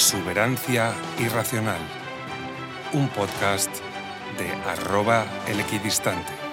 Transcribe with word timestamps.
Exuberancia 0.00 0.94
Irracional, 1.18 1.78
un 2.94 3.06
podcast 3.10 3.70
de 4.38 4.50
arroba 4.70 5.26
el 5.46 5.60
equidistante. 5.60 6.49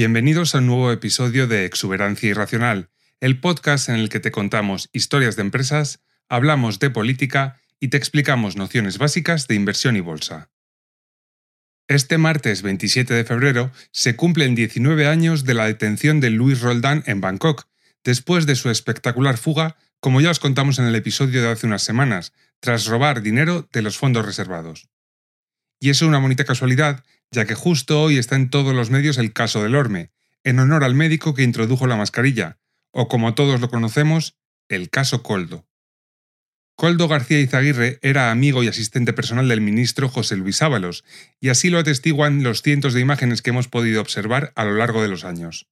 Bienvenidos 0.00 0.54
a 0.54 0.58
un 0.60 0.66
nuevo 0.66 0.90
episodio 0.92 1.46
de 1.46 1.66
Exuberancia 1.66 2.30
Irracional, 2.30 2.88
el 3.20 3.38
podcast 3.38 3.90
en 3.90 3.96
el 3.96 4.08
que 4.08 4.18
te 4.18 4.30
contamos 4.30 4.88
historias 4.94 5.36
de 5.36 5.42
empresas, 5.42 6.00
hablamos 6.26 6.78
de 6.78 6.88
política 6.88 7.60
y 7.80 7.88
te 7.88 7.98
explicamos 7.98 8.56
nociones 8.56 8.96
básicas 8.96 9.46
de 9.46 9.56
inversión 9.56 9.96
y 9.96 10.00
bolsa. 10.00 10.48
Este 11.86 12.16
martes 12.16 12.62
27 12.62 13.12
de 13.12 13.24
febrero 13.24 13.72
se 13.92 14.16
cumplen 14.16 14.54
19 14.54 15.06
años 15.06 15.44
de 15.44 15.52
la 15.52 15.66
detención 15.66 16.18
de 16.20 16.30
Luis 16.30 16.62
Roldán 16.62 17.02
en 17.04 17.20
Bangkok, 17.20 17.66
después 18.02 18.46
de 18.46 18.56
su 18.56 18.70
espectacular 18.70 19.36
fuga, 19.36 19.76
como 20.00 20.22
ya 20.22 20.30
os 20.30 20.40
contamos 20.40 20.78
en 20.78 20.86
el 20.86 20.94
episodio 20.94 21.42
de 21.42 21.50
hace 21.50 21.66
unas 21.66 21.82
semanas, 21.82 22.32
tras 22.60 22.86
robar 22.86 23.20
dinero 23.20 23.68
de 23.70 23.82
los 23.82 23.98
fondos 23.98 24.24
reservados. 24.24 24.88
Y 25.78 25.90
es 25.90 26.00
una 26.00 26.18
bonita 26.18 26.44
casualidad, 26.44 27.04
ya 27.30 27.44
que 27.44 27.54
justo 27.54 28.02
hoy 28.02 28.18
está 28.18 28.36
en 28.36 28.50
todos 28.50 28.74
los 28.74 28.90
medios 28.90 29.18
el 29.18 29.32
caso 29.32 29.62
del 29.62 29.74
Orme, 29.74 30.10
en 30.44 30.58
honor 30.58 30.84
al 30.84 30.94
médico 30.94 31.34
que 31.34 31.42
introdujo 31.42 31.86
la 31.86 31.96
mascarilla, 31.96 32.58
o 32.90 33.08
como 33.08 33.34
todos 33.34 33.60
lo 33.60 33.70
conocemos, 33.70 34.36
el 34.68 34.90
caso 34.90 35.22
Coldo. 35.22 35.66
Coldo 36.76 37.08
García 37.08 37.40
Izaguirre 37.40 37.98
era 38.00 38.30
amigo 38.30 38.62
y 38.62 38.68
asistente 38.68 39.12
personal 39.12 39.48
del 39.48 39.60
ministro 39.60 40.08
José 40.08 40.36
Luis 40.36 40.62
Ábalos, 40.62 41.04
y 41.38 41.50
así 41.50 41.68
lo 41.68 41.78
atestiguan 41.78 42.42
los 42.42 42.62
cientos 42.62 42.94
de 42.94 43.00
imágenes 43.00 43.42
que 43.42 43.50
hemos 43.50 43.68
podido 43.68 44.00
observar 44.00 44.52
a 44.56 44.64
lo 44.64 44.74
largo 44.74 45.02
de 45.02 45.08
los 45.08 45.24
años. 45.24 45.68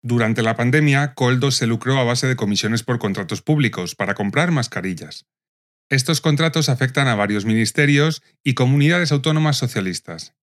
Durante 0.00 0.42
la 0.42 0.54
pandemia, 0.54 1.14
Coldo 1.14 1.50
se 1.50 1.66
lucró 1.66 1.98
a 1.98 2.04
base 2.04 2.28
de 2.28 2.36
comisiones 2.36 2.84
por 2.84 3.00
contratos 3.00 3.42
públicos 3.42 3.96
para 3.96 4.14
comprar 4.14 4.52
mascarillas. 4.52 5.26
Estos 5.90 6.20
contratos 6.20 6.68
afectan 6.68 7.08
a 7.08 7.14
varios 7.14 7.46
ministerios 7.46 8.22
y 8.44 8.54
comunidades 8.54 9.10
autónomas 9.10 9.56
socialistas. 9.56 10.34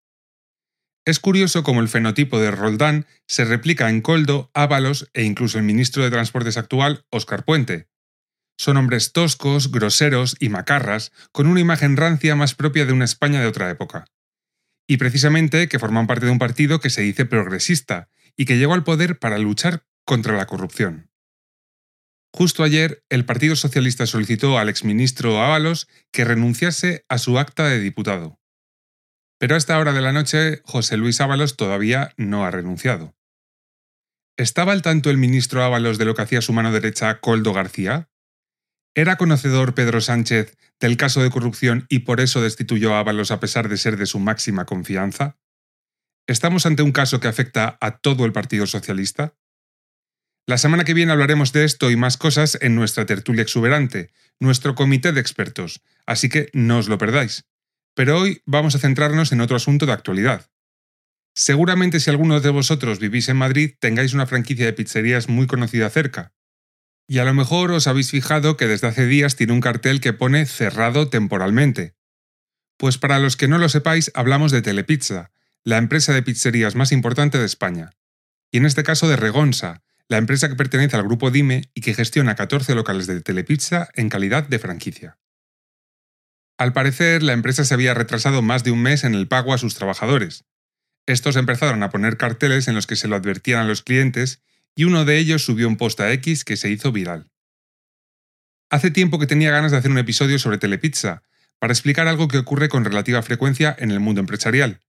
Es 1.04 1.20
curioso 1.20 1.62
cómo 1.62 1.80
el 1.80 1.88
fenotipo 1.88 2.40
de 2.40 2.50
Roldán 2.50 3.06
se 3.26 3.44
replica 3.44 3.90
en 3.90 4.00
Coldo, 4.00 4.50
Ábalos 4.54 5.10
e 5.12 5.22
incluso 5.22 5.58
el 5.58 5.64
ministro 5.64 6.02
de 6.02 6.10
Transportes 6.10 6.56
actual, 6.56 7.04
Óscar 7.10 7.44
Puente. 7.44 7.88
Son 8.56 8.78
hombres 8.78 9.12
toscos, 9.12 9.70
groseros 9.70 10.36
y 10.40 10.48
macarras, 10.48 11.12
con 11.30 11.46
una 11.46 11.60
imagen 11.60 11.98
rancia 11.98 12.36
más 12.36 12.54
propia 12.54 12.86
de 12.86 12.94
una 12.94 13.04
España 13.04 13.40
de 13.40 13.46
otra 13.46 13.68
época. 13.68 14.06
Y 14.86 14.96
precisamente 14.96 15.68
que 15.68 15.78
forman 15.78 16.06
parte 16.06 16.24
de 16.24 16.32
un 16.32 16.38
partido 16.38 16.80
que 16.80 16.88
se 16.88 17.02
dice 17.02 17.26
progresista 17.26 18.08
y 18.34 18.46
que 18.46 18.56
llegó 18.56 18.72
al 18.72 18.84
poder 18.84 19.18
para 19.18 19.36
luchar 19.36 19.84
contra 20.06 20.36
la 20.36 20.46
corrupción. 20.46 21.10
Justo 22.36 22.64
ayer, 22.64 23.04
el 23.10 23.24
Partido 23.24 23.54
Socialista 23.54 24.06
solicitó 24.06 24.58
al 24.58 24.68
exministro 24.68 25.40
Ábalos 25.40 25.86
que 26.10 26.24
renunciase 26.24 27.04
a 27.08 27.18
su 27.18 27.38
acta 27.38 27.68
de 27.68 27.78
diputado. 27.78 28.40
Pero 29.38 29.54
a 29.54 29.58
esta 29.58 29.78
hora 29.78 29.92
de 29.92 30.00
la 30.00 30.10
noche, 30.10 30.60
José 30.64 30.96
Luis 30.96 31.20
Ábalos 31.20 31.56
todavía 31.56 32.12
no 32.16 32.44
ha 32.44 32.50
renunciado. 32.50 33.14
¿Estaba 34.36 34.72
al 34.72 34.82
tanto 34.82 35.10
el 35.10 35.16
ministro 35.16 35.62
Ábalos 35.62 35.96
de 35.96 36.06
lo 36.06 36.16
que 36.16 36.22
hacía 36.22 36.40
su 36.40 36.52
mano 36.52 36.72
derecha 36.72 37.20
Coldo 37.20 37.52
García? 37.52 38.10
¿Era 38.96 39.14
conocedor 39.16 39.76
Pedro 39.76 40.00
Sánchez 40.00 40.58
del 40.80 40.96
caso 40.96 41.22
de 41.22 41.30
corrupción 41.30 41.86
y 41.88 42.00
por 42.00 42.20
eso 42.20 42.42
destituyó 42.42 42.94
a 42.94 42.98
Ábalos 42.98 43.30
a 43.30 43.38
pesar 43.38 43.68
de 43.68 43.76
ser 43.76 43.96
de 43.96 44.06
su 44.06 44.18
máxima 44.18 44.64
confianza? 44.64 45.38
¿Estamos 46.26 46.66
ante 46.66 46.82
un 46.82 46.90
caso 46.90 47.20
que 47.20 47.28
afecta 47.28 47.78
a 47.80 47.98
todo 47.98 48.24
el 48.24 48.32
Partido 48.32 48.66
Socialista? 48.66 49.36
La 50.46 50.58
semana 50.58 50.84
que 50.84 50.92
viene 50.92 51.10
hablaremos 51.10 51.52
de 51.52 51.64
esto 51.64 51.90
y 51.90 51.96
más 51.96 52.18
cosas 52.18 52.58
en 52.60 52.74
nuestra 52.74 53.06
tertulia 53.06 53.42
exuberante, 53.42 54.10
nuestro 54.38 54.74
comité 54.74 55.12
de 55.12 55.20
expertos, 55.20 55.80
así 56.04 56.28
que 56.28 56.50
no 56.52 56.78
os 56.78 56.88
lo 56.88 56.98
perdáis. 56.98 57.46
Pero 57.94 58.20
hoy 58.20 58.42
vamos 58.44 58.74
a 58.74 58.78
centrarnos 58.78 59.32
en 59.32 59.40
otro 59.40 59.56
asunto 59.56 59.86
de 59.86 59.92
actualidad. 59.92 60.50
Seguramente 61.34 61.98
si 61.98 62.10
alguno 62.10 62.40
de 62.40 62.50
vosotros 62.50 62.98
vivís 62.98 63.30
en 63.30 63.38
Madrid 63.38 63.72
tengáis 63.78 64.12
una 64.12 64.26
franquicia 64.26 64.66
de 64.66 64.74
pizzerías 64.74 65.30
muy 65.30 65.46
conocida 65.46 65.88
cerca. 65.88 66.34
Y 67.08 67.18
a 67.18 67.24
lo 67.24 67.32
mejor 67.32 67.72
os 67.72 67.86
habéis 67.86 68.10
fijado 68.10 68.58
que 68.58 68.66
desde 68.66 68.88
hace 68.88 69.06
días 69.06 69.36
tiene 69.36 69.54
un 69.54 69.62
cartel 69.62 70.00
que 70.00 70.12
pone 70.12 70.44
cerrado 70.44 71.08
temporalmente. 71.08 71.94
Pues 72.76 72.98
para 72.98 73.18
los 73.18 73.38
que 73.38 73.48
no 73.48 73.56
lo 73.56 73.70
sepáis, 73.70 74.10
hablamos 74.14 74.52
de 74.52 74.60
Telepizza, 74.60 75.30
la 75.62 75.78
empresa 75.78 76.12
de 76.12 76.22
pizzerías 76.22 76.74
más 76.74 76.92
importante 76.92 77.38
de 77.38 77.46
España. 77.46 77.92
Y 78.50 78.58
en 78.58 78.66
este 78.66 78.82
caso 78.82 79.08
de 79.08 79.16
Regonsa, 79.16 79.83
la 80.08 80.18
empresa 80.18 80.48
que 80.48 80.56
pertenece 80.56 80.96
al 80.96 81.04
grupo 81.04 81.30
Dime 81.30 81.70
y 81.74 81.80
que 81.80 81.94
gestiona 81.94 82.34
14 82.34 82.74
locales 82.74 83.06
de 83.06 83.20
Telepizza 83.20 83.88
en 83.94 84.08
calidad 84.08 84.46
de 84.46 84.58
franquicia. 84.58 85.18
Al 86.58 86.72
parecer, 86.72 87.22
la 87.22 87.32
empresa 87.32 87.64
se 87.64 87.74
había 87.74 87.94
retrasado 87.94 88.42
más 88.42 88.64
de 88.64 88.70
un 88.70 88.82
mes 88.82 89.04
en 89.04 89.14
el 89.14 89.26
pago 89.26 89.54
a 89.54 89.58
sus 89.58 89.74
trabajadores. 89.74 90.44
Estos 91.06 91.36
empezaron 91.36 91.82
a 91.82 91.90
poner 91.90 92.16
carteles 92.16 92.68
en 92.68 92.74
los 92.74 92.86
que 92.86 92.96
se 92.96 93.08
lo 93.08 93.16
advertían 93.16 93.60
a 93.60 93.68
los 93.68 93.82
clientes 93.82 94.42
y 94.76 94.84
uno 94.84 95.04
de 95.04 95.18
ellos 95.18 95.44
subió 95.44 95.68
un 95.68 95.76
post 95.76 96.00
a 96.00 96.12
X 96.12 96.44
que 96.44 96.56
se 96.56 96.70
hizo 96.70 96.92
viral. 96.92 97.30
Hace 98.70 98.90
tiempo 98.90 99.18
que 99.18 99.26
tenía 99.26 99.50
ganas 99.50 99.72
de 99.72 99.78
hacer 99.78 99.90
un 99.90 99.98
episodio 99.98 100.38
sobre 100.38 100.58
Telepizza, 100.58 101.22
para 101.58 101.72
explicar 101.72 102.08
algo 102.08 102.28
que 102.28 102.38
ocurre 102.38 102.68
con 102.68 102.84
relativa 102.84 103.22
frecuencia 103.22 103.74
en 103.78 103.90
el 103.90 104.00
mundo 104.00 104.20
empresarial. 104.20 104.80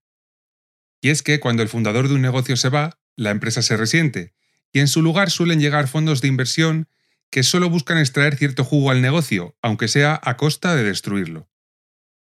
Y 1.00 1.10
es 1.10 1.22
que 1.22 1.40
cuando 1.40 1.62
el 1.62 1.68
fundador 1.68 2.08
de 2.08 2.14
un 2.14 2.22
negocio 2.22 2.56
se 2.56 2.68
va, 2.68 2.98
la 3.16 3.30
empresa 3.30 3.62
se 3.62 3.76
resiente, 3.76 4.34
y 4.72 4.80
en 4.80 4.88
su 4.88 5.02
lugar 5.02 5.30
suelen 5.30 5.60
llegar 5.60 5.88
fondos 5.88 6.20
de 6.20 6.28
inversión 6.28 6.88
que 7.30 7.42
solo 7.42 7.70
buscan 7.70 7.98
extraer 7.98 8.36
cierto 8.36 8.64
jugo 8.64 8.90
al 8.90 9.02
negocio, 9.02 9.56
aunque 9.62 9.88
sea 9.88 10.20
a 10.22 10.36
costa 10.36 10.74
de 10.74 10.84
destruirlo. 10.84 11.48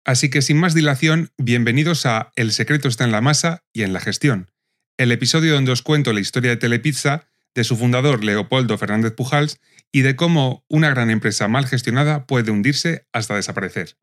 Así 0.05 0.29
que 0.29 0.41
sin 0.41 0.57
más 0.57 0.73
dilación, 0.73 1.31
bienvenidos 1.37 2.05
a 2.05 2.31
El 2.35 2.51
secreto 2.51 2.87
está 2.87 3.03
en 3.03 3.11
la 3.11 3.21
masa 3.21 3.63
y 3.73 3.83
en 3.83 3.91
la 3.91 3.99
gestión, 3.99 4.51
el 4.97 5.11
episodio 5.11 5.53
donde 5.53 5.71
os 5.71 5.81
cuento 5.81 6.13
la 6.13 6.19
historia 6.19 6.51
de 6.51 6.57
Telepizza, 6.57 7.27
de 7.55 7.63
su 7.63 7.75
fundador 7.75 8.23
Leopoldo 8.23 8.77
Fernández 8.77 9.13
Pujals 9.13 9.59
y 9.91 10.01
de 10.01 10.15
cómo 10.15 10.63
una 10.67 10.89
gran 10.89 11.09
empresa 11.09 11.47
mal 11.47 11.65
gestionada 11.65 12.27
puede 12.27 12.51
hundirse 12.51 13.07
hasta 13.13 13.35
desaparecer. 13.35 13.97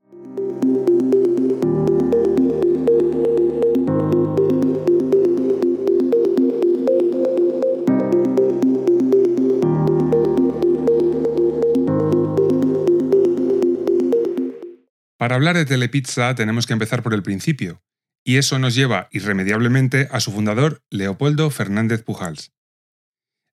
Para 15.22 15.36
hablar 15.36 15.56
de 15.56 15.64
Telepizza 15.64 16.34
tenemos 16.34 16.66
que 16.66 16.72
empezar 16.72 17.04
por 17.04 17.14
el 17.14 17.22
principio, 17.22 17.80
y 18.24 18.38
eso 18.38 18.58
nos 18.58 18.74
lleva 18.74 19.06
irremediablemente 19.12 20.08
a 20.10 20.18
su 20.18 20.32
fundador, 20.32 20.82
Leopoldo 20.90 21.48
Fernández 21.50 22.02
Pujals. 22.02 22.50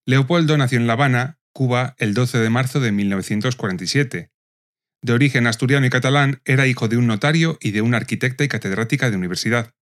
Leopoldo 0.08 0.58
nació 0.58 0.80
en 0.80 0.88
La 0.88 0.94
Habana, 0.94 1.38
Cuba, 1.52 1.94
el 2.00 2.16
12 2.16 2.40
de 2.40 2.50
marzo 2.50 2.80
de 2.80 2.92
1947. 2.92 4.32
De 5.04 5.14
origen 5.14 5.46
asturiano 5.46 5.86
y 5.86 5.92
catalán, 5.92 6.42
era 6.44 6.66
hijo 6.66 6.88
de 6.88 6.98
un 6.98 7.06
notario 7.06 7.60
y 7.62 7.70
de 7.70 7.84
una 7.84 7.98
arquitecta 7.98 8.44
y 8.44 8.48
catedrática 8.48 9.12
de 9.12 9.18
universidad. 9.18 9.76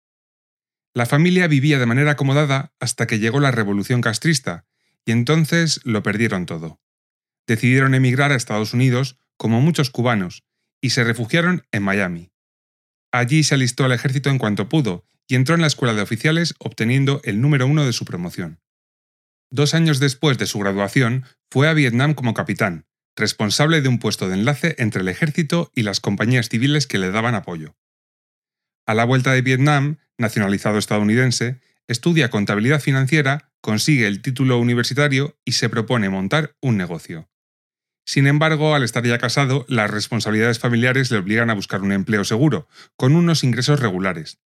La 0.93 1.05
familia 1.05 1.47
vivía 1.47 1.79
de 1.79 1.85
manera 1.85 2.11
acomodada 2.11 2.73
hasta 2.81 3.07
que 3.07 3.19
llegó 3.19 3.39
la 3.39 3.51
Revolución 3.51 4.01
Castrista, 4.01 4.65
y 5.05 5.13
entonces 5.13 5.79
lo 5.85 6.03
perdieron 6.03 6.47
todo. 6.47 6.81
Decidieron 7.47 7.95
emigrar 7.95 8.33
a 8.33 8.35
Estados 8.35 8.73
Unidos, 8.73 9.21
como 9.37 9.61
muchos 9.61 9.89
cubanos, 9.89 10.43
y 10.81 10.91
se 10.91 11.03
refugiaron 11.03 11.65
en 11.71 11.83
Miami. 11.83 12.31
Allí 13.11 13.43
se 13.43 13.55
alistó 13.55 13.85
al 13.85 13.93
ejército 13.93 14.29
en 14.29 14.37
cuanto 14.37 14.69
pudo 14.69 15.05
y 15.27 15.35
entró 15.35 15.55
en 15.55 15.61
la 15.61 15.67
escuela 15.67 15.93
de 15.93 16.01
oficiales 16.01 16.55
obteniendo 16.59 17.21
el 17.23 17.41
número 17.41 17.67
uno 17.67 17.85
de 17.85 17.93
su 17.93 18.05
promoción. 18.05 18.59
Dos 19.49 19.73
años 19.73 19.99
después 19.99 20.37
de 20.37 20.45
su 20.45 20.59
graduación, 20.59 21.25
fue 21.49 21.69
a 21.69 21.73
Vietnam 21.73 22.13
como 22.13 22.33
capitán, 22.33 22.85
responsable 23.15 23.81
de 23.81 23.89
un 23.89 23.99
puesto 23.99 24.27
de 24.27 24.35
enlace 24.35 24.75
entre 24.77 25.01
el 25.01 25.07
ejército 25.07 25.71
y 25.73 25.83
las 25.83 25.99
compañías 25.99 26.49
civiles 26.49 26.85
que 26.85 26.97
le 26.97 27.11
daban 27.11 27.35
apoyo. 27.35 27.75
A 28.85 28.93
la 28.93 29.05
vuelta 29.05 29.33
de 29.33 29.41
Vietnam, 29.41 29.97
nacionalizado 30.17 30.77
estadounidense, 30.77 31.59
estudia 31.87 32.29
contabilidad 32.29 32.81
financiera, 32.81 33.51
consigue 33.61 34.07
el 34.07 34.21
título 34.21 34.59
universitario 34.59 35.37
y 35.45 35.53
se 35.53 35.69
propone 35.69 36.09
montar 36.09 36.55
un 36.61 36.77
negocio. 36.77 37.29
Sin 38.07 38.25
embargo, 38.25 38.73
al 38.73 38.83
estar 38.83 39.05
ya 39.05 39.17
casado, 39.17 39.65
las 39.67 39.91
responsabilidades 39.91 40.59
familiares 40.59 41.11
le 41.11 41.17
obligan 41.17 41.49
a 41.49 41.53
buscar 41.53 41.81
un 41.81 41.91
empleo 41.91 42.23
seguro, 42.23 42.69
con 42.95 43.13
unos 43.13 43.43
ingresos 43.43 43.81
regulares. 43.81 44.39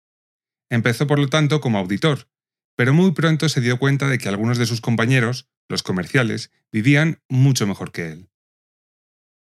Empezó, 0.70 1.08
por 1.08 1.18
lo 1.18 1.26
tanto, 1.26 1.60
como 1.60 1.78
auditor, 1.78 2.28
pero 2.76 2.94
muy 2.94 3.10
pronto 3.10 3.48
se 3.48 3.60
dio 3.60 3.76
cuenta 3.80 4.06
de 4.06 4.18
que 4.18 4.28
algunos 4.28 4.58
de 4.58 4.66
sus 4.66 4.80
compañeros, 4.80 5.48
los 5.68 5.82
comerciales, 5.82 6.52
vivían 6.70 7.20
mucho 7.28 7.66
mejor 7.66 7.90
que 7.90 8.12
él. 8.12 8.28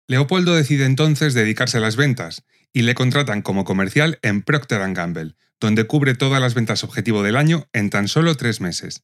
Leopoldo 0.08 0.54
decide 0.54 0.86
entonces 0.86 1.34
dedicarse 1.34 1.80
a 1.80 1.82
las 1.82 1.96
ventas 1.96 2.46
y 2.72 2.84
le 2.84 2.94
contratan 2.94 3.42
como 3.42 3.64
comercial 3.64 4.20
en 4.22 4.44
Procter 4.44 4.82
Gamble, 4.94 5.34
donde 5.60 5.88
cubre 5.88 6.14
todas 6.14 6.40
las 6.40 6.54
ventas 6.54 6.84
objetivo 6.84 7.24
del 7.24 7.38
año 7.38 7.68
en 7.74 7.90
tan 7.90 8.08
solo 8.08 8.36
tres 8.36 8.62
meses. 8.62 9.04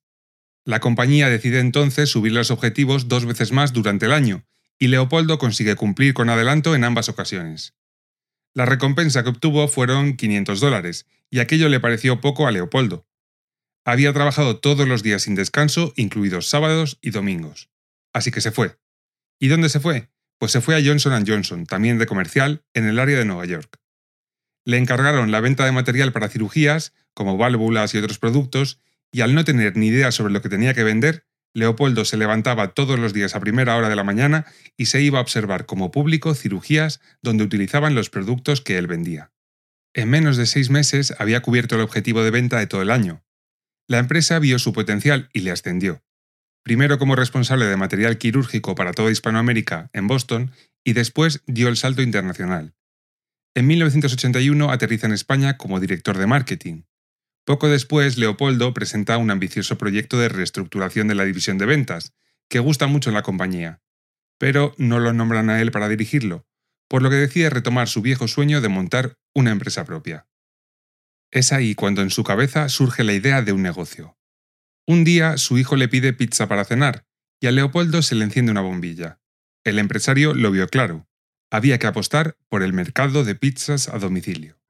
La 0.63 0.79
compañía 0.79 1.27
decide 1.27 1.59
entonces 1.59 2.11
subir 2.11 2.33
los 2.33 2.51
objetivos 2.51 3.07
dos 3.07 3.25
veces 3.25 3.51
más 3.51 3.73
durante 3.73 4.05
el 4.05 4.13
año, 4.13 4.45
y 4.81 4.87
Leopoldo 4.87 5.37
consigue 5.37 5.75
cumplir 5.75 6.15
con 6.15 6.31
adelanto 6.31 6.73
en 6.73 6.83
ambas 6.83 7.07
ocasiones. 7.07 7.75
La 8.55 8.65
recompensa 8.65 9.21
que 9.21 9.29
obtuvo 9.29 9.67
fueron 9.67 10.17
500 10.17 10.59
dólares, 10.59 11.05
y 11.29 11.37
aquello 11.37 11.69
le 11.69 11.79
pareció 11.79 12.19
poco 12.19 12.47
a 12.47 12.51
Leopoldo. 12.51 13.07
Había 13.85 14.11
trabajado 14.11 14.59
todos 14.59 14.87
los 14.87 15.03
días 15.03 15.21
sin 15.21 15.35
descanso, 15.35 15.93
incluidos 15.97 16.49
sábados 16.49 16.97
y 16.99 17.11
domingos. 17.11 17.69
Así 18.11 18.31
que 18.31 18.41
se 18.41 18.51
fue. 18.51 18.79
¿Y 19.39 19.49
dónde 19.49 19.69
se 19.69 19.79
fue? 19.79 20.09
Pues 20.39 20.51
se 20.51 20.61
fue 20.61 20.75
a 20.75 20.83
Johnson 20.83 21.25
Johnson, 21.27 21.67
también 21.67 21.99
de 21.99 22.07
comercial, 22.07 22.65
en 22.73 22.87
el 22.87 22.97
área 22.97 23.19
de 23.19 23.25
Nueva 23.25 23.45
York. 23.45 23.77
Le 24.65 24.77
encargaron 24.77 25.29
la 25.29 25.41
venta 25.41 25.63
de 25.63 25.73
material 25.73 26.11
para 26.11 26.27
cirugías, 26.27 26.91
como 27.13 27.37
válvulas 27.37 27.93
y 27.93 27.99
otros 27.99 28.17
productos, 28.17 28.79
y 29.11 29.21
al 29.21 29.35
no 29.35 29.45
tener 29.45 29.77
ni 29.77 29.89
idea 29.89 30.11
sobre 30.11 30.33
lo 30.33 30.41
que 30.41 30.49
tenía 30.49 30.73
que 30.73 30.83
vender, 30.83 31.27
Leopoldo 31.53 32.05
se 32.05 32.17
levantaba 32.17 32.73
todos 32.73 32.97
los 32.97 33.13
días 33.13 33.35
a 33.35 33.39
primera 33.39 33.75
hora 33.75 33.89
de 33.89 33.95
la 33.95 34.03
mañana 34.03 34.45
y 34.77 34.85
se 34.85 35.01
iba 35.01 35.19
a 35.19 35.21
observar 35.21 35.65
como 35.65 35.91
público 35.91 36.33
cirugías 36.33 37.01
donde 37.21 37.43
utilizaban 37.43 37.95
los 37.95 38.09
productos 38.09 38.61
que 38.61 38.77
él 38.77 38.87
vendía. 38.87 39.31
En 39.93 40.09
menos 40.09 40.37
de 40.37 40.45
seis 40.45 40.69
meses 40.69 41.13
había 41.19 41.41
cubierto 41.41 41.75
el 41.75 41.81
objetivo 41.81 42.23
de 42.23 42.31
venta 42.31 42.59
de 42.59 42.67
todo 42.67 42.81
el 42.81 42.91
año. 42.91 43.23
La 43.87 43.99
empresa 43.99 44.39
vio 44.39 44.59
su 44.59 44.71
potencial 44.71 45.29
y 45.33 45.41
le 45.41 45.51
ascendió 45.51 46.01
primero 46.63 46.99
como 46.99 47.15
responsable 47.15 47.65
de 47.65 47.77
material 47.77 48.17
quirúrgico 48.17 48.75
para 48.75 48.93
toda 48.93 49.11
Hispanoamérica 49.11 49.89
en 49.93 50.07
Boston 50.07 50.51
y 50.83 50.93
después 50.93 51.43
dio 51.47 51.67
el 51.67 51.77
salto 51.77 52.01
internacional. 52.01 52.73
En 53.55 53.67
1981 53.67 54.71
aterriza 54.71 55.07
en 55.07 55.13
España 55.13 55.57
como 55.57 55.79
director 55.79 56.17
de 56.17 56.27
marketing. 56.27 56.83
Poco 57.45 57.69
después, 57.69 58.17
Leopoldo 58.17 58.73
presenta 58.73 59.17
un 59.17 59.31
ambicioso 59.31 59.77
proyecto 59.77 60.19
de 60.19 60.29
reestructuración 60.29 61.07
de 61.07 61.15
la 61.15 61.25
división 61.25 61.57
de 61.57 61.65
ventas, 61.65 62.13
que 62.49 62.59
gusta 62.59 62.87
mucho 62.87 63.09
en 63.09 63.15
la 63.15 63.23
compañía, 63.23 63.81
pero 64.37 64.75
no 64.77 64.99
lo 64.99 65.13
nombran 65.13 65.49
a 65.49 65.61
él 65.61 65.71
para 65.71 65.89
dirigirlo, 65.89 66.45
por 66.87 67.01
lo 67.01 67.09
que 67.09 67.15
decide 67.15 67.49
retomar 67.49 67.87
su 67.87 68.01
viejo 68.01 68.27
sueño 68.27 68.61
de 68.61 68.69
montar 68.69 69.17
una 69.33 69.51
empresa 69.51 69.85
propia. 69.85 70.27
Es 71.31 71.53
ahí 71.53 71.75
cuando 71.75 72.01
en 72.01 72.09
su 72.09 72.23
cabeza 72.23 72.67
surge 72.69 73.03
la 73.03 73.13
idea 73.13 73.41
de 73.41 73.53
un 73.53 73.63
negocio. 73.63 74.17
Un 74.85 75.03
día 75.03 75.37
su 75.37 75.57
hijo 75.57 75.75
le 75.77 75.87
pide 75.87 76.13
pizza 76.13 76.47
para 76.47 76.65
cenar 76.65 77.05
y 77.39 77.47
a 77.47 77.51
Leopoldo 77.51 78.01
se 78.01 78.15
le 78.15 78.25
enciende 78.25 78.51
una 78.51 78.61
bombilla. 78.61 79.19
El 79.63 79.79
empresario 79.79 80.33
lo 80.33 80.51
vio 80.51 80.67
claro. 80.67 81.07
Había 81.49 81.79
que 81.79 81.87
apostar 81.87 82.37
por 82.49 82.61
el 82.61 82.73
mercado 82.73 83.23
de 83.23 83.35
pizzas 83.35 83.87
a 83.87 83.97
domicilio. 83.97 84.60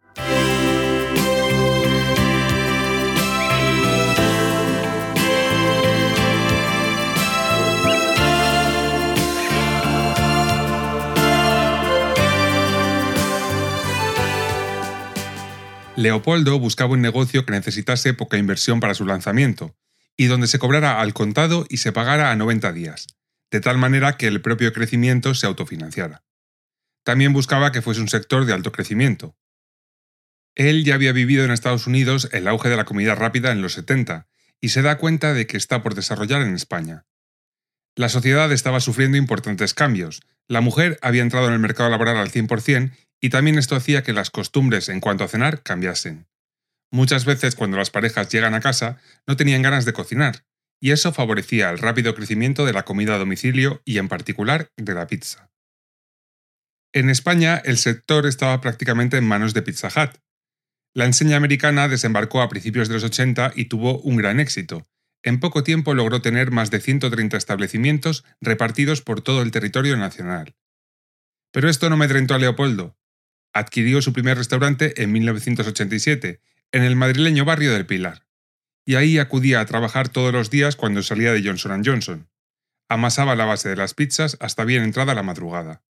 Leopoldo 16.02 16.60
buscaba 16.60 16.94
un 16.94 17.02
negocio 17.02 17.46
que 17.46 17.52
necesitase 17.52 18.14
poca 18.14 18.38
inversión 18.38 18.80
para 18.80 18.94
su 18.94 19.06
lanzamiento, 19.06 19.78
y 20.18 20.26
donde 20.26 20.48
se 20.48 20.60
cobrara 20.60 21.02
al 21.02 21.14
contado 21.14 21.66
y 21.70 21.78
se 21.78 21.92
pagara 21.92 22.32
a 22.32 22.36
90 22.36 22.72
días, 22.74 23.08
de 23.50 23.62
tal 23.62 23.78
manera 23.78 24.18
que 24.18 24.28
el 24.28 24.42
propio 24.42 24.74
crecimiento 24.74 25.34
se 25.34 25.48
autofinanciara. 25.48 26.24
También 27.04 27.34
buscaba 27.34 27.72
que 27.72 27.82
fuese 27.82 28.02
un 28.02 28.10
sector 28.10 28.46
de 28.46 28.54
alto 28.54 28.72
crecimiento. 28.72 29.36
Él 30.56 30.84
ya 30.84 30.96
había 30.96 31.14
vivido 31.14 31.46
en 31.46 31.52
Estados 31.52 31.88
Unidos 31.88 32.30
el 32.34 32.48
auge 32.48 32.70
de 32.70 32.78
la 32.78 32.86
comida 32.86 33.16
rápida 33.16 33.52
en 33.52 33.62
los 33.62 33.74
70 33.74 34.28
y 34.60 34.70
se 34.70 34.82
da 34.82 34.98
cuenta 34.98 35.34
de 35.34 35.48
que 35.48 35.58
está 35.58 35.82
por 35.82 35.96
desarrollar 35.96 36.42
en 36.42 36.54
España. 36.54 37.06
La 37.96 38.10
sociedad 38.10 38.52
estaba 38.52 38.80
sufriendo 38.80 39.18
importantes 39.18 39.74
cambios. 39.74 40.22
La 40.48 40.62
mujer 40.62 41.00
había 41.02 41.22
entrado 41.22 41.48
en 41.48 41.54
el 41.54 41.60
mercado 41.60 41.90
laboral 41.90 42.18
al 42.18 42.32
100% 42.32 42.92
y 43.22 43.30
también 43.30 43.58
esto 43.58 43.76
hacía 43.76 44.04
que 44.04 44.14
las 44.14 44.32
costumbres 44.32 44.90
en 44.90 45.00
cuanto 45.00 45.24
a 45.24 45.28
cenar 45.28 45.62
cambiasen. 45.62 46.28
Muchas 46.92 47.24
veces 47.24 47.56
cuando 47.56 47.78
las 47.78 47.92
parejas 47.92 48.30
llegan 48.30 48.56
a 48.56 48.60
casa 48.60 48.98
no 49.26 49.38
tenían 49.38 49.62
ganas 49.62 49.86
de 49.86 49.94
cocinar, 49.94 50.44
y 50.82 50.92
eso 50.92 51.14
favorecía 51.14 51.70
el 51.70 51.78
rápido 51.78 52.16
crecimiento 52.16 52.66
de 52.66 52.74
la 52.74 52.84
comida 52.84 53.16
a 53.16 53.20
domicilio 53.20 53.82
y 53.86 54.00
en 54.00 54.10
particular 54.10 54.72
de 54.76 54.94
la 54.94 55.08
pizza. 55.08 55.52
En 56.92 57.10
España 57.10 57.62
el 57.64 57.78
sector 57.78 58.26
estaba 58.26 58.60
prácticamente 58.60 59.16
en 59.18 59.26
manos 59.26 59.54
de 59.54 59.62
Pizza 59.62 59.88
Hut. 59.88 60.18
La 60.94 61.06
enseña 61.06 61.38
americana 61.38 61.88
desembarcó 61.88 62.42
a 62.42 62.50
principios 62.50 62.90
de 62.90 62.96
los 62.96 63.04
80 63.06 63.54
y 63.56 63.66
tuvo 63.66 64.02
un 64.02 64.18
gran 64.18 64.42
éxito. 64.42 64.86
En 65.24 65.40
poco 65.40 65.64
tiempo 65.64 65.94
logró 65.94 66.22
tener 66.22 66.52
más 66.52 66.72
de 66.72 66.82
130 66.82 67.38
establecimientos 67.38 68.26
repartidos 68.42 69.02
por 69.02 69.22
todo 69.22 69.44
el 69.44 69.52
territorio 69.52 69.96
nacional. 69.96 70.56
Pero 71.54 71.70
esto 71.70 71.88
no 71.88 71.96
amedrentó 71.96 72.34
a 72.34 72.40
Leopoldo. 72.40 72.98
Adquirió 73.54 74.02
su 74.02 74.14
primer 74.14 74.38
restaurante 74.38 75.02
en 75.04 75.12
1987 75.12 76.42
en 76.72 76.84
el 76.84 76.96
madrileño 76.96 77.44
barrio 77.44 77.74
del 77.74 77.86
Pilar, 77.86 78.26
y 78.86 78.96
ahí 78.96 79.20
acudía 79.20 79.60
a 79.60 79.66
trabajar 79.66 80.10
todos 80.10 80.32
los 80.32 80.50
días 80.50 80.76
cuando 80.76 81.04
salía 81.04 81.34
de 81.34 81.44
Johnson 81.44 81.84
Johnson. 81.86 82.30
Amasaba 82.90 83.36
la 83.36 83.46
base 83.46 83.70
de 83.70 83.76
las 83.76 83.94
pizzas 83.94 84.38
hasta 84.40 84.66
bien 84.66 84.84
entrada 84.84 85.14
la 85.14 85.24
madrugada. 85.24 85.84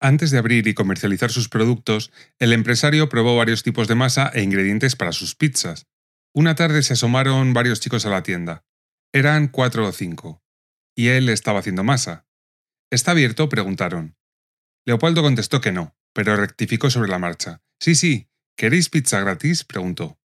Antes 0.00 0.30
de 0.30 0.38
abrir 0.38 0.66
y 0.66 0.74
comercializar 0.74 1.30
sus 1.30 1.50
productos, 1.50 2.10
el 2.38 2.54
empresario 2.54 3.10
probó 3.10 3.36
varios 3.36 3.62
tipos 3.62 3.86
de 3.86 3.94
masa 3.94 4.30
e 4.32 4.42
ingredientes 4.42 4.96
para 4.96 5.12
sus 5.12 5.34
pizzas. 5.34 5.86
Una 6.32 6.54
tarde 6.54 6.82
se 6.82 6.94
asomaron 6.94 7.52
varios 7.52 7.80
chicos 7.80 8.06
a 8.06 8.10
la 8.10 8.22
tienda. 8.22 8.64
Eran 9.12 9.48
cuatro 9.48 9.86
o 9.86 9.92
cinco. 9.92 10.42
Y 10.94 11.08
él 11.08 11.28
estaba 11.28 11.60
haciendo 11.60 11.84
masa. 11.84 12.26
¿Está 12.90 13.10
abierto? 13.10 13.50
preguntaron. 13.50 14.16
Leopoldo 14.86 15.22
contestó 15.22 15.60
que 15.60 15.72
no, 15.72 15.94
pero 16.12 16.36
rectificó 16.36 16.90
sobre 16.90 17.10
la 17.10 17.18
marcha. 17.18 17.62
Sí, 17.78 17.94
sí, 17.94 18.30
¿Queréis 18.60 18.90
pizza 18.90 19.18
gratis? 19.20 19.64
preguntó. 19.64 20.20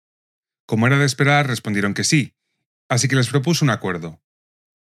Como 0.65 0.87
era 0.87 0.97
de 0.97 1.05
esperar, 1.05 1.49
respondieron 1.49 1.93
que 1.93 2.03
sí, 2.03 2.35
así 2.89 3.07
que 3.07 3.15
les 3.15 3.29
propuso 3.29 3.63
un 3.63 3.71
acuerdo. 3.71 4.23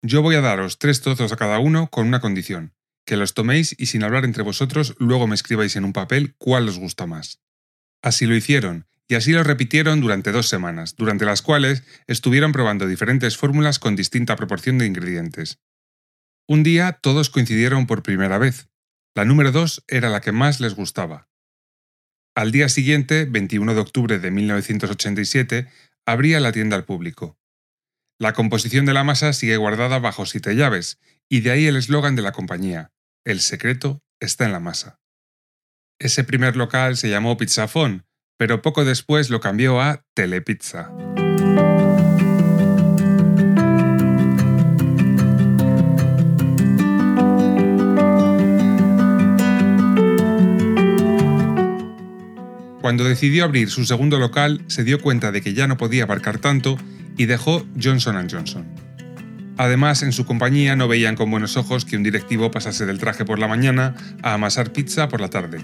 Yo 0.01 0.21
voy 0.21 0.35
a 0.35 0.41
daros 0.41 0.77
tres 0.77 0.99
trozos 0.99 1.31
a 1.31 1.37
cada 1.37 1.59
uno 1.59 1.89
con 1.89 2.05
una 2.05 2.19
condición, 2.19 2.73
que 3.05 3.15
los 3.15 3.33
toméis 3.33 3.73
y 3.79 3.85
sin 3.85 4.03
hablar 4.03 4.25
entre 4.25 4.43
vosotros 4.43 4.93
luego 4.99 5.25
me 5.25 5.35
escribáis 5.35 5.77
en 5.77 5.85
un 5.85 5.93
papel 5.93 6.35
cuál 6.37 6.67
os 6.67 6.77
gusta 6.77 7.05
más. 7.05 7.39
Así 8.01 8.25
lo 8.25 8.35
hicieron, 8.35 8.87
y 9.07 9.15
así 9.15 9.31
lo 9.31 9.41
repitieron 9.45 10.01
durante 10.01 10.33
dos 10.33 10.49
semanas, 10.49 10.97
durante 10.97 11.23
las 11.23 11.41
cuales 11.41 11.83
estuvieron 12.07 12.51
probando 12.51 12.87
diferentes 12.87 13.37
fórmulas 13.37 13.79
con 13.79 13.95
distinta 13.95 14.35
proporción 14.35 14.77
de 14.79 14.85
ingredientes. 14.85 15.59
Un 16.45 16.63
día 16.63 16.99
todos 17.01 17.29
coincidieron 17.29 17.87
por 17.87 18.03
primera 18.03 18.37
vez. 18.37 18.68
La 19.15 19.25
número 19.25 19.51
dos 19.51 19.83
era 19.87 20.09
la 20.09 20.21
que 20.21 20.31
más 20.31 20.59
les 20.59 20.75
gustaba, 20.75 21.29
al 22.39 22.53
día 22.53 22.69
siguiente, 22.69 23.25
21 23.25 23.73
de 23.73 23.81
octubre 23.81 24.17
de 24.17 24.31
1987, 24.31 25.67
abría 26.05 26.39
la 26.39 26.53
tienda 26.53 26.77
al 26.77 26.85
público. 26.85 27.37
La 28.17 28.31
composición 28.31 28.85
de 28.85 28.93
la 28.93 29.03
masa 29.03 29.33
sigue 29.33 29.57
guardada 29.57 29.99
bajo 29.99 30.25
siete 30.25 30.55
llaves, 30.55 30.99
y 31.27 31.41
de 31.41 31.51
ahí 31.51 31.67
el 31.67 31.75
eslogan 31.75 32.15
de 32.15 32.21
la 32.21 32.31
compañía, 32.31 32.93
El 33.25 33.41
secreto 33.41 34.01
está 34.21 34.45
en 34.45 34.53
la 34.53 34.61
masa. 34.61 35.01
Ese 35.99 36.23
primer 36.23 36.55
local 36.55 36.95
se 36.95 37.09
llamó 37.09 37.35
Pizzafón, 37.35 38.05
pero 38.37 38.61
poco 38.61 38.85
después 38.85 39.29
lo 39.29 39.41
cambió 39.41 39.81
a 39.81 40.05
Telepizza. 40.13 40.89
Cuando 52.89 53.03
decidió 53.03 53.43
abrir 53.43 53.69
su 53.69 53.85
segundo 53.85 54.17
local, 54.17 54.63
se 54.65 54.83
dio 54.83 54.99
cuenta 54.99 55.31
de 55.31 55.41
que 55.43 55.53
ya 55.53 55.67
no 55.67 55.77
podía 55.77 56.05
abarcar 56.05 56.39
tanto 56.39 56.75
y 57.17 57.27
dejó 57.27 57.63
Johnson 57.79 58.27
Johnson. 58.27 58.65
Además, 59.57 60.01
en 60.01 60.11
su 60.11 60.25
compañía 60.25 60.75
no 60.75 60.87
veían 60.87 61.15
con 61.15 61.29
buenos 61.29 61.55
ojos 61.55 61.85
que 61.85 61.97
un 61.97 62.01
directivo 62.01 62.49
pasase 62.49 62.87
del 62.87 62.97
traje 62.97 63.25
por 63.25 63.37
la 63.37 63.47
mañana 63.47 63.93
a 64.23 64.33
amasar 64.33 64.73
pizza 64.73 65.07
por 65.07 65.21
la 65.21 65.29
tarde. 65.29 65.59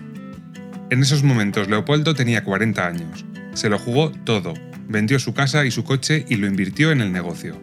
En 0.91 1.01
esos 1.01 1.23
momentos 1.23 1.67
Leopoldo 1.67 2.13
tenía 2.13 2.43
40 2.43 2.85
años. 2.85 3.25
Se 3.55 3.71
lo 3.71 3.79
jugó 3.79 4.11
todo, 4.23 4.53
vendió 4.87 5.17
su 5.17 5.33
casa 5.33 5.65
y 5.65 5.71
su 5.71 5.83
coche 5.83 6.25
y 6.29 6.35
lo 6.35 6.45
invirtió 6.45 6.91
en 6.91 7.01
el 7.01 7.11
negocio. 7.11 7.59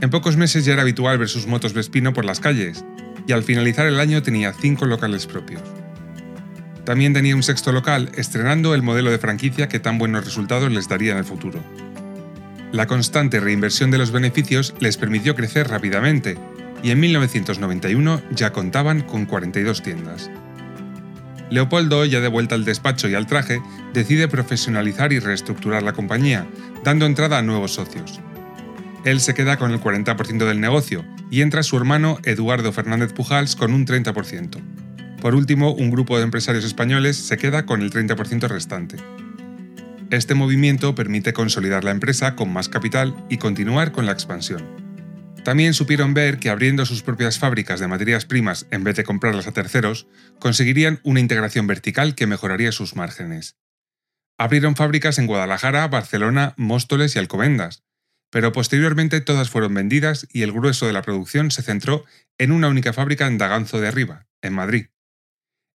En 0.00 0.08
pocos 0.08 0.38
meses 0.38 0.64
ya 0.64 0.72
era 0.72 0.80
habitual 0.80 1.18
ver 1.18 1.28
sus 1.28 1.46
motos 1.46 1.74
Vespino 1.74 2.14
por 2.14 2.24
las 2.24 2.40
calles, 2.40 2.82
y 3.26 3.32
al 3.32 3.42
finalizar 3.42 3.86
el 3.86 4.00
año 4.00 4.22
tenía 4.22 4.54
cinco 4.54 4.86
locales 4.86 5.26
propios. 5.26 5.60
También 6.88 7.12
tenía 7.12 7.36
un 7.36 7.42
sexto 7.42 7.70
local, 7.70 8.10
estrenando 8.14 8.74
el 8.74 8.80
modelo 8.80 9.10
de 9.10 9.18
franquicia 9.18 9.68
que 9.68 9.78
tan 9.78 9.98
buenos 9.98 10.24
resultados 10.24 10.72
les 10.72 10.88
daría 10.88 11.12
en 11.12 11.18
el 11.18 11.24
futuro. 11.26 11.62
La 12.72 12.86
constante 12.86 13.40
reinversión 13.40 13.90
de 13.90 13.98
los 13.98 14.10
beneficios 14.10 14.74
les 14.80 14.96
permitió 14.96 15.34
crecer 15.34 15.68
rápidamente 15.68 16.38
y 16.82 16.90
en 16.90 17.00
1991 17.00 18.22
ya 18.30 18.54
contaban 18.54 19.02
con 19.02 19.26
42 19.26 19.82
tiendas. 19.82 20.30
Leopoldo, 21.50 22.06
ya 22.06 22.20
de 22.20 22.28
vuelta 22.28 22.54
al 22.54 22.64
despacho 22.64 23.06
y 23.06 23.14
al 23.14 23.26
traje, 23.26 23.60
decide 23.92 24.26
profesionalizar 24.26 25.12
y 25.12 25.18
reestructurar 25.18 25.82
la 25.82 25.92
compañía, 25.92 26.46
dando 26.84 27.04
entrada 27.04 27.36
a 27.36 27.42
nuevos 27.42 27.74
socios. 27.74 28.18
Él 29.04 29.20
se 29.20 29.34
queda 29.34 29.58
con 29.58 29.72
el 29.72 29.80
40% 29.82 30.46
del 30.46 30.58
negocio 30.58 31.04
y 31.30 31.42
entra 31.42 31.62
su 31.62 31.76
hermano 31.76 32.18
Eduardo 32.24 32.72
Fernández 32.72 33.12
Pujals 33.12 33.56
con 33.56 33.74
un 33.74 33.84
30%. 33.84 34.77
Por 35.20 35.34
último, 35.34 35.72
un 35.72 35.90
grupo 35.90 36.16
de 36.16 36.24
empresarios 36.24 36.64
españoles 36.64 37.16
se 37.16 37.36
queda 37.36 37.66
con 37.66 37.82
el 37.82 37.90
30% 37.90 38.48
restante. 38.48 38.96
Este 40.10 40.34
movimiento 40.34 40.94
permite 40.94 41.32
consolidar 41.32 41.84
la 41.84 41.90
empresa 41.90 42.34
con 42.34 42.52
más 42.52 42.68
capital 42.68 43.14
y 43.28 43.38
continuar 43.38 43.92
con 43.92 44.06
la 44.06 44.12
expansión. 44.12 44.64
También 45.44 45.74
supieron 45.74 46.14
ver 46.14 46.38
que 46.38 46.50
abriendo 46.50 46.86
sus 46.86 47.02
propias 47.02 47.38
fábricas 47.38 47.80
de 47.80 47.88
materias 47.88 48.26
primas 48.26 48.66
en 48.70 48.84
vez 48.84 48.96
de 48.96 49.04
comprarlas 49.04 49.46
a 49.46 49.52
terceros, 49.52 50.06
conseguirían 50.38 51.00
una 51.02 51.20
integración 51.20 51.66
vertical 51.66 52.14
que 52.14 52.26
mejoraría 52.26 52.72
sus 52.72 52.96
márgenes. 52.96 53.56
Abrieron 54.38 54.76
fábricas 54.76 55.18
en 55.18 55.26
Guadalajara, 55.26 55.88
Barcelona, 55.88 56.54
Móstoles 56.56 57.16
y 57.16 57.18
Alcobendas, 57.18 57.82
pero 58.30 58.52
posteriormente 58.52 59.20
todas 59.20 59.50
fueron 59.50 59.74
vendidas 59.74 60.28
y 60.32 60.42
el 60.42 60.52
grueso 60.52 60.86
de 60.86 60.92
la 60.92 61.02
producción 61.02 61.50
se 61.50 61.62
centró 61.62 62.04
en 62.38 62.52
una 62.52 62.68
única 62.68 62.92
fábrica 62.92 63.26
en 63.26 63.38
Daganzo 63.38 63.80
de 63.80 63.88
Arriba, 63.88 64.26
en 64.42 64.52
Madrid. 64.52 64.86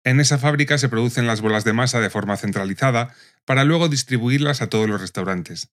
En 0.04 0.18
esa 0.18 0.38
fábrica 0.38 0.78
se 0.78 0.88
producen 0.88 1.26
las 1.26 1.40
bolas 1.40 1.64
de 1.64 1.72
masa 1.72 2.00
de 2.00 2.10
forma 2.10 2.36
centralizada 2.36 3.14
para 3.44 3.64
luego 3.64 3.88
distribuirlas 3.88 4.62
a 4.62 4.68
todos 4.68 4.88
los 4.88 5.00
restaurantes. 5.00 5.70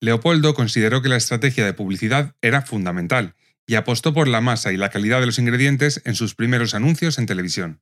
Leopoldo 0.00 0.54
consideró 0.54 1.00
que 1.00 1.08
la 1.08 1.16
estrategia 1.16 1.64
de 1.64 1.72
publicidad 1.72 2.34
era 2.42 2.60
fundamental 2.62 3.34
y 3.66 3.76
apostó 3.76 4.12
por 4.12 4.28
la 4.28 4.42
masa 4.42 4.72
y 4.72 4.76
la 4.76 4.90
calidad 4.90 5.20
de 5.20 5.26
los 5.26 5.38
ingredientes 5.38 6.02
en 6.04 6.14
sus 6.14 6.34
primeros 6.34 6.74
anuncios 6.74 7.18
en 7.18 7.26
televisión. 7.26 7.80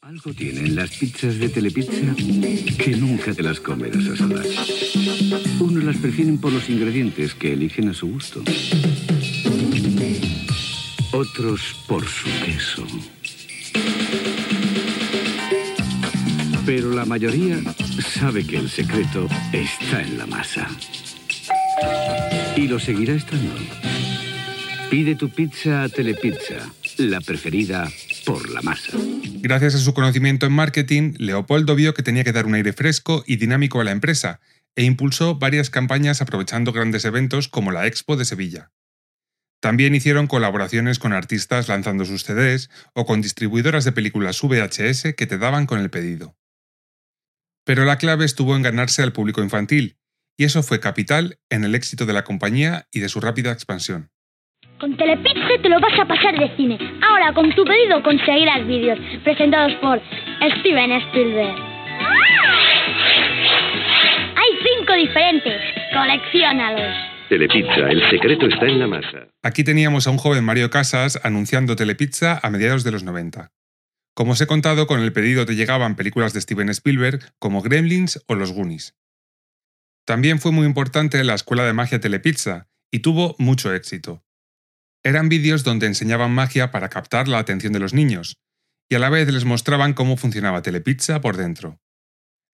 Algo 0.00 0.34
tienen 0.34 0.74
las 0.74 0.90
pizzas 0.90 1.38
de 1.38 1.48
Telepizza 1.48 2.16
que 2.76 2.96
nunca 2.96 3.32
te 3.32 3.44
las 3.44 3.60
comerás 3.60 4.04
a 4.08 4.16
solas. 4.16 4.48
Unos 5.60 5.84
las 5.84 5.96
prefieren 5.98 6.38
por 6.38 6.52
los 6.52 6.68
ingredientes 6.68 7.34
que 7.34 7.52
eligen 7.52 7.90
a 7.90 7.94
su 7.94 8.08
gusto. 8.08 8.42
Otros 11.12 11.76
por 11.86 12.04
su 12.04 12.28
queso. 12.44 12.84
Pero 16.64 16.92
la 16.92 17.04
mayoría 17.04 17.58
sabe 18.00 18.46
que 18.46 18.56
el 18.56 18.68
secreto 18.68 19.28
está 19.52 20.00
en 20.00 20.16
la 20.16 20.26
masa. 20.26 20.68
Y 22.56 22.68
lo 22.68 22.78
seguirá 22.78 23.14
estando. 23.14 23.54
Pide 24.88 25.16
tu 25.16 25.28
pizza 25.28 25.82
a 25.82 25.88
Telepizza, 25.88 26.70
la 26.98 27.20
preferida 27.20 27.90
por 28.24 28.48
la 28.50 28.62
masa. 28.62 28.92
Gracias 29.40 29.74
a 29.74 29.78
su 29.78 29.92
conocimiento 29.92 30.46
en 30.46 30.52
marketing, 30.52 31.14
Leopoldo 31.18 31.74
vio 31.74 31.94
que 31.94 32.04
tenía 32.04 32.22
que 32.22 32.32
dar 32.32 32.46
un 32.46 32.54
aire 32.54 32.72
fresco 32.72 33.24
y 33.26 33.36
dinámico 33.36 33.80
a 33.80 33.84
la 33.84 33.90
empresa 33.90 34.40
e 34.76 34.84
impulsó 34.84 35.34
varias 35.36 35.68
campañas 35.68 36.22
aprovechando 36.22 36.72
grandes 36.72 37.04
eventos 37.04 37.48
como 37.48 37.72
la 37.72 37.86
Expo 37.86 38.16
de 38.16 38.24
Sevilla. 38.24 38.70
También 39.60 39.94
hicieron 39.94 40.26
colaboraciones 40.26 40.98
con 40.98 41.12
artistas 41.12 41.68
lanzando 41.68 42.04
sus 42.04 42.24
CDs 42.24 42.70
o 42.94 43.04
con 43.06 43.20
distribuidoras 43.20 43.84
de 43.84 43.92
películas 43.92 44.40
VHS 44.40 45.14
que 45.16 45.26
te 45.26 45.38
daban 45.38 45.66
con 45.66 45.78
el 45.78 45.90
pedido. 45.90 46.36
Pero 47.64 47.84
la 47.84 47.98
clave 47.98 48.24
estuvo 48.24 48.56
en 48.56 48.62
ganarse 48.62 49.02
al 49.02 49.12
público 49.12 49.42
infantil, 49.42 49.96
y 50.36 50.44
eso 50.44 50.62
fue 50.62 50.80
capital 50.80 51.38
en 51.50 51.64
el 51.64 51.74
éxito 51.74 52.06
de 52.06 52.12
la 52.12 52.24
compañía 52.24 52.86
y 52.92 53.00
de 53.00 53.08
su 53.08 53.20
rápida 53.20 53.52
expansión. 53.52 54.10
Con 54.78 54.96
Telepizza 54.96 55.62
te 55.62 55.68
lo 55.68 55.78
vas 55.78 55.96
a 55.98 56.04
pasar 56.04 56.36
de 56.36 56.56
cine. 56.56 56.76
Ahora 57.02 57.32
con 57.32 57.54
tu 57.54 57.64
pedido 57.64 58.02
conseguirás 58.02 58.66
vídeos 58.66 58.98
presentados 59.22 59.72
por 59.80 60.00
Steven 60.58 60.90
Spielberg. 60.92 61.54
Hay 64.34 64.50
cinco 64.64 64.94
diferentes. 64.94 65.60
Colecciónalos. 65.92 66.96
Telepizza, 67.28 67.88
el 67.90 68.10
secreto 68.10 68.46
está 68.46 68.66
en 68.66 68.80
la 68.80 68.88
masa. 68.88 69.28
Aquí 69.42 69.62
teníamos 69.62 70.08
a 70.08 70.10
un 70.10 70.18
joven 70.18 70.44
Mario 70.44 70.68
Casas 70.68 71.20
anunciando 71.22 71.76
Telepizza 71.76 72.40
a 72.42 72.50
mediados 72.50 72.82
de 72.82 72.90
los 72.90 73.04
90. 73.04 73.52
Como 74.14 74.32
os 74.32 74.40
he 74.40 74.46
contado, 74.46 74.86
con 74.86 75.00
el 75.00 75.12
pedido 75.12 75.46
te 75.46 75.54
llegaban 75.54 75.96
películas 75.96 76.32
de 76.32 76.40
Steven 76.40 76.68
Spielberg 76.68 77.34
como 77.38 77.62
Gremlins 77.62 78.22
o 78.26 78.34
Los 78.34 78.52
Goonies. 78.52 78.94
También 80.04 80.38
fue 80.38 80.52
muy 80.52 80.66
importante 80.66 81.22
la 81.24 81.34
escuela 81.34 81.64
de 81.64 81.72
magia 81.72 82.00
Telepizza 82.00 82.68
y 82.90 82.98
tuvo 82.98 83.34
mucho 83.38 83.72
éxito. 83.72 84.24
Eran 85.02 85.28
vídeos 85.28 85.64
donde 85.64 85.86
enseñaban 85.86 86.32
magia 86.32 86.70
para 86.70 86.88
captar 86.88 87.26
la 87.26 87.38
atención 87.38 87.72
de 87.72 87.80
los 87.80 87.94
niños, 87.94 88.38
y 88.88 88.96
a 88.96 88.98
la 88.98 89.08
vez 89.08 89.32
les 89.32 89.44
mostraban 89.44 89.94
cómo 89.94 90.16
funcionaba 90.16 90.62
Telepizza 90.62 91.20
por 91.20 91.36
dentro. 91.36 91.80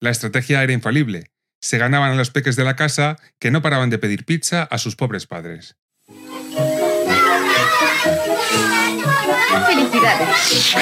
La 0.00 0.10
estrategia 0.10 0.62
era 0.62 0.72
infalible, 0.72 1.32
se 1.60 1.78
ganaban 1.78 2.12
a 2.12 2.14
los 2.14 2.30
peques 2.30 2.54
de 2.54 2.64
la 2.64 2.76
casa 2.76 3.18
que 3.40 3.50
no 3.50 3.62
paraban 3.62 3.90
de 3.90 3.98
pedir 3.98 4.24
pizza 4.24 4.62
a 4.62 4.78
sus 4.78 4.94
pobres 4.94 5.26
padres. 5.26 5.76
¡Felicidades! 9.66 10.28
¡Es 10.56 10.74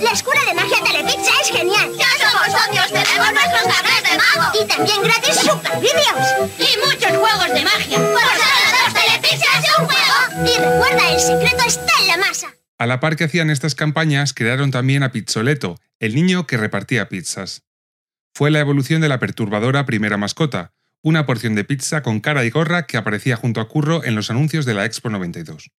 La 0.00 0.10
escuela 0.12 0.40
de 0.46 0.54
magia 0.54 0.78
Telepizza 0.84 1.32
es 1.42 1.50
genial. 1.50 1.90
¡Ya 1.98 2.06
somos 2.18 2.46
socios! 2.60 2.92
¡Tenemos 2.92 3.32
nuestros 3.32 3.62
carnet 3.62 4.10
de 4.10 4.18
mago! 4.18 4.52
Y 4.60 4.64
también 4.66 5.02
gratis 5.02 5.36
super 5.36 5.80
vídeos. 5.80 6.50
¡Y 6.58 6.76
muchos 6.86 7.16
juegos 7.16 7.48
de 7.54 7.64
magia! 7.64 7.98
¡Por 7.98 8.20
solo 8.20 8.68
dos 8.72 8.92
telepizzas 8.94 9.64
y 9.64 9.68
un 9.80 9.86
juego! 9.86 10.16
Y 10.44 10.58
recuerda, 10.58 11.10
el 11.10 11.20
secreto 11.20 11.64
está 11.66 11.92
en 12.00 12.06
la 12.08 12.16
masa. 12.18 12.48
A 12.78 12.86
la 12.86 13.00
par 13.00 13.16
que 13.16 13.24
hacían 13.24 13.48
estas 13.50 13.74
campañas, 13.74 14.34
crearon 14.34 14.70
también 14.70 15.02
a 15.02 15.12
Pizzoletto, 15.12 15.80
el 15.98 16.14
niño 16.14 16.46
que 16.46 16.58
repartía 16.58 17.08
pizzas. 17.08 17.62
Fue 18.34 18.50
la 18.50 18.60
evolución 18.60 19.00
de 19.00 19.08
la 19.08 19.18
perturbadora 19.18 19.86
primera 19.86 20.18
mascota, 20.18 20.72
una 21.02 21.24
porción 21.24 21.54
de 21.54 21.64
pizza 21.64 22.02
con 22.02 22.20
cara 22.20 22.44
y 22.44 22.50
gorra 22.50 22.86
que 22.86 22.96
aparecía 22.96 23.36
junto 23.36 23.60
a 23.60 23.68
Curro 23.68 24.04
en 24.04 24.14
los 24.14 24.30
anuncios 24.30 24.66
de 24.66 24.74
la 24.74 24.84
Expo 24.84 25.08
92. 25.08 25.70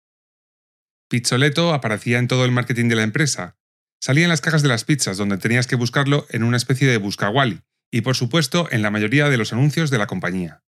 Pizzoletto 1.08 1.72
aparecía 1.72 2.18
en 2.18 2.26
todo 2.26 2.44
el 2.44 2.50
marketing 2.50 2.88
de 2.88 2.96
la 2.96 3.04
empresa. 3.04 3.56
Salía 4.00 4.24
en 4.24 4.30
las 4.30 4.40
cajas 4.40 4.62
de 4.62 4.68
las 4.68 4.84
pizzas 4.84 5.16
donde 5.16 5.38
tenías 5.38 5.68
que 5.68 5.76
buscarlo 5.76 6.26
en 6.30 6.42
una 6.42 6.56
especie 6.56 6.88
de 6.88 6.98
buscaguali 6.98 7.60
y 7.92 8.00
por 8.00 8.16
supuesto 8.16 8.66
en 8.72 8.82
la 8.82 8.90
mayoría 8.90 9.28
de 9.28 9.36
los 9.36 9.52
anuncios 9.52 9.90
de 9.90 9.98
la 9.98 10.08
compañía. 10.08 10.62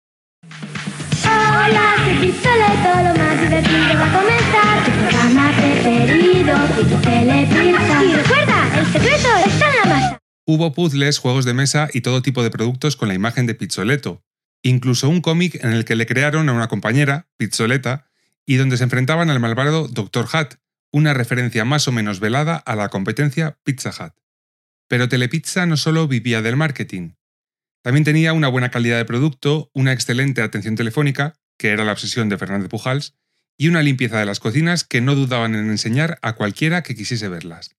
Hola, 1.25 1.97
soy 2.05 2.29
Pizzoletto, 2.29 2.89
lo 3.03 3.15
más 3.19 3.41
divertido 3.41 3.99
va 3.99 4.07
a 4.07 4.21
comenzar. 4.21 4.85
Tu 4.85 4.91
programa 4.93 5.53
preferido. 5.57 6.57
Y 8.05 8.15
recuerda, 8.15 8.79
el 8.79 8.87
secreto 8.87 9.29
está 9.45 9.67
en 9.67 9.77
la 9.77 9.97
masa. 9.97 10.19
Hubo 10.47 10.73
puzzles, 10.73 11.19
juegos 11.19 11.45
de 11.45 11.55
mesa 11.55 11.89
y 11.93 12.01
todo 12.01 12.23
tipo 12.23 12.45
de 12.45 12.51
productos 12.51 12.95
con 12.97 13.09
la 13.09 13.15
imagen 13.15 13.47
de 13.47 13.57
Pizzoletto, 13.57 14.23
incluso 14.63 15.09
un 15.09 15.21
cómic 15.21 15.63
en 15.65 15.73
el 15.73 15.85
que 15.85 15.97
le 15.97 16.07
crearon 16.07 16.49
a 16.49 16.53
una 16.53 16.69
compañera, 16.69 17.27
Pizzoleta, 17.37 18.09
y 18.49 18.57
donde 18.57 18.79
se 18.79 18.85
enfrentaban 18.85 19.29
al 19.29 19.41
malvado 19.41 19.89
Dr. 19.89 20.27
Hat, 20.33 20.55
una 20.91 21.13
referencia 21.13 21.67
más 21.67 21.87
o 21.87 21.93
menos 21.93 22.19
velada 22.19 22.57
a 22.57 22.77
la 22.77 22.89
competencia 22.89 23.59
Pizza 23.63 23.91
Hut. 23.91 24.15
Pero 24.89 25.07
Telepizza 25.07 25.67
no 25.67 25.77
solo 25.77 26.09
vivía 26.09 26.41
del 26.41 26.57
marketing. 26.57 27.11
También 27.83 28.05
tenía 28.05 28.33
una 28.33 28.49
buena 28.49 28.71
calidad 28.71 28.97
de 28.97 29.05
producto, 29.05 29.71
una 29.75 29.93
excelente 29.93 30.41
atención 30.41 30.77
telefónica, 30.77 31.35
que 31.59 31.69
era 31.69 31.85
la 31.85 31.93
obsesión 31.93 32.31
de 32.31 32.39
Fernández 32.39 32.71
Pujals, 32.71 33.15
y 33.59 33.69
una 33.69 33.83
limpieza 33.83 34.19
de 34.19 34.25
las 34.25 34.41
cocinas 34.41 34.83
que 34.83 35.03
no 35.03 35.15
dudaban 35.15 35.55
en 35.55 35.69
enseñar 35.69 36.19
a 36.23 36.33
cualquiera 36.33 36.83
que 36.83 36.95
quisiese 36.95 37.29
verlas. 37.29 37.77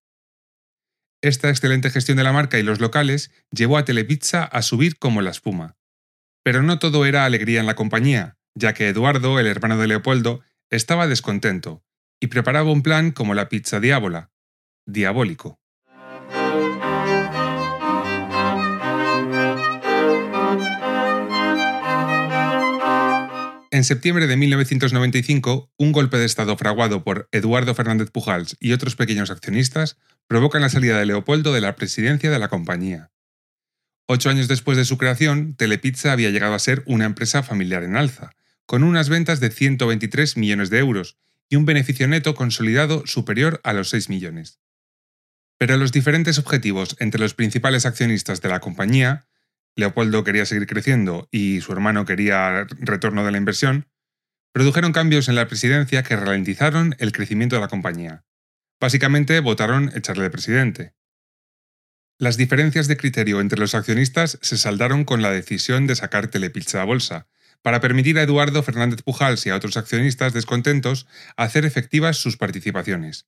Esta 1.24 1.50
excelente 1.50 1.90
gestión 1.90 2.18
de 2.18 2.24
la 2.24 2.32
marca 2.32 2.60
y 2.60 2.64
los 2.64 2.80
locales 2.80 3.32
llevó 3.50 3.80
a 3.80 3.86
Telepizza 3.86 4.44
a 4.44 4.62
subir 4.62 5.00
como 5.00 5.24
la 5.24 5.32
espuma. 5.32 5.78
Pero 6.44 6.62
no 6.62 6.78
todo 6.78 7.08
era 7.08 7.26
alegría 7.26 7.60
en 7.60 7.66
la 7.66 7.76
compañía, 7.76 8.38
ya 8.54 8.76
que 8.76 8.88
Eduardo, 8.88 9.40
el 9.40 9.48
hermano 9.48 9.80
de 9.80 9.88
Leopoldo, 9.88 10.44
estaba 10.70 11.08
descontento 11.08 11.84
y 12.20 12.28
preparaba 12.28 12.72
un 12.72 12.84
plan 12.84 13.12
como 13.12 13.34
la 13.34 13.50
pizza 13.50 13.80
diábola, 13.80 14.32
diabólico. 14.86 15.60
En 23.72 23.84
septiembre 23.84 24.28
de 24.28 24.36
1995, 24.36 25.72
un 25.78 25.92
golpe 25.92 26.18
de 26.18 26.26
Estado 26.26 26.58
fraguado 26.58 27.04
por 27.04 27.30
Eduardo 27.32 27.74
Fernández 27.74 28.12
Pujals 28.12 28.58
y 28.60 28.74
otros 28.74 28.96
pequeños 28.96 29.32
accionistas 29.32 29.98
provoca 30.28 30.60
la 30.60 30.70
salida 30.70 31.00
de 31.00 31.06
Leopoldo 31.06 31.54
de 31.54 31.62
la 31.62 31.76
presidencia 31.76 32.30
de 32.30 32.40
la 32.40 32.50
compañía. 32.50 33.12
Ocho 34.08 34.30
años 34.30 34.48
después 34.48 34.78
de 34.78 34.86
su 34.86 34.98
creación, 34.98 35.56
Telepizza 35.56 36.12
había 36.12 36.32
llegado 36.32 36.56
a 36.56 36.60
ser 36.60 36.84
una 36.88 37.06
empresa 37.06 37.44
familiar 37.44 37.84
en 37.84 37.96
alza, 37.96 38.32
con 38.70 38.84
unas 38.84 39.10
ventas 39.10 39.40
de 39.40 39.50
123 39.50 40.38
millones 40.38 40.70
de 40.70 40.78
euros 40.78 41.18
y 41.50 41.56
un 41.56 41.66
beneficio 41.66 42.08
neto 42.08 42.36
consolidado 42.36 43.02
superior 43.08 43.60
a 43.64 43.74
los 43.74 43.90
6 43.90 44.10
millones. 44.10 44.60
Pero 45.58 45.76
los 45.78 45.92
diferentes 45.92 46.38
objetivos 46.38 46.96
entre 47.00 47.20
los 47.20 47.34
principales 47.34 47.88
accionistas 47.88 48.44
de 48.44 48.50
la 48.50 48.60
compañía 48.60 49.26
Leopoldo 49.76 50.24
quería 50.24 50.46
seguir 50.46 50.68
creciendo 50.68 51.28
y 51.32 51.62
su 51.62 51.72
hermano 51.72 52.06
quería 52.06 52.68
retorno 52.78 53.26
de 53.26 53.32
la 53.32 53.40
inversión, 53.40 53.88
produjeron 54.52 54.94
cambios 54.94 55.30
en 55.30 55.36
la 55.36 55.48
presidencia 55.48 56.04
que 56.04 56.16
ralentizaron 56.16 56.96
el 57.00 57.12
crecimiento 57.12 57.56
de 57.56 57.62
la 57.62 57.70
compañía. 57.70 58.24
Básicamente 58.80 59.40
votaron 59.40 59.92
echarle 59.96 60.26
de 60.26 60.30
presidente. 60.30 60.94
Las 62.20 62.38
diferencias 62.38 62.88
de 62.88 62.98
criterio 62.98 63.42
entre 63.42 63.60
los 63.60 63.74
accionistas 63.74 64.38
se 64.44 64.60
saldaron 64.60 65.06
con 65.06 65.24
la 65.24 65.32
decisión 65.32 65.88
de 65.88 65.96
sacar 65.96 66.28
Telepizza 66.28 66.84
a 66.84 66.86
bolsa, 66.86 67.28
para 67.62 67.82
permitir 67.82 68.18
a 68.18 68.24
Eduardo 68.24 68.64
Fernández 68.64 69.02
Pujals 69.02 69.46
y 69.46 69.50
a 69.50 69.56
otros 69.56 69.78
accionistas 69.78 70.34
descontentos 70.34 71.08
hacer 71.36 71.66
efectivas 71.66 72.18
sus 72.18 72.38
participaciones. 72.38 73.28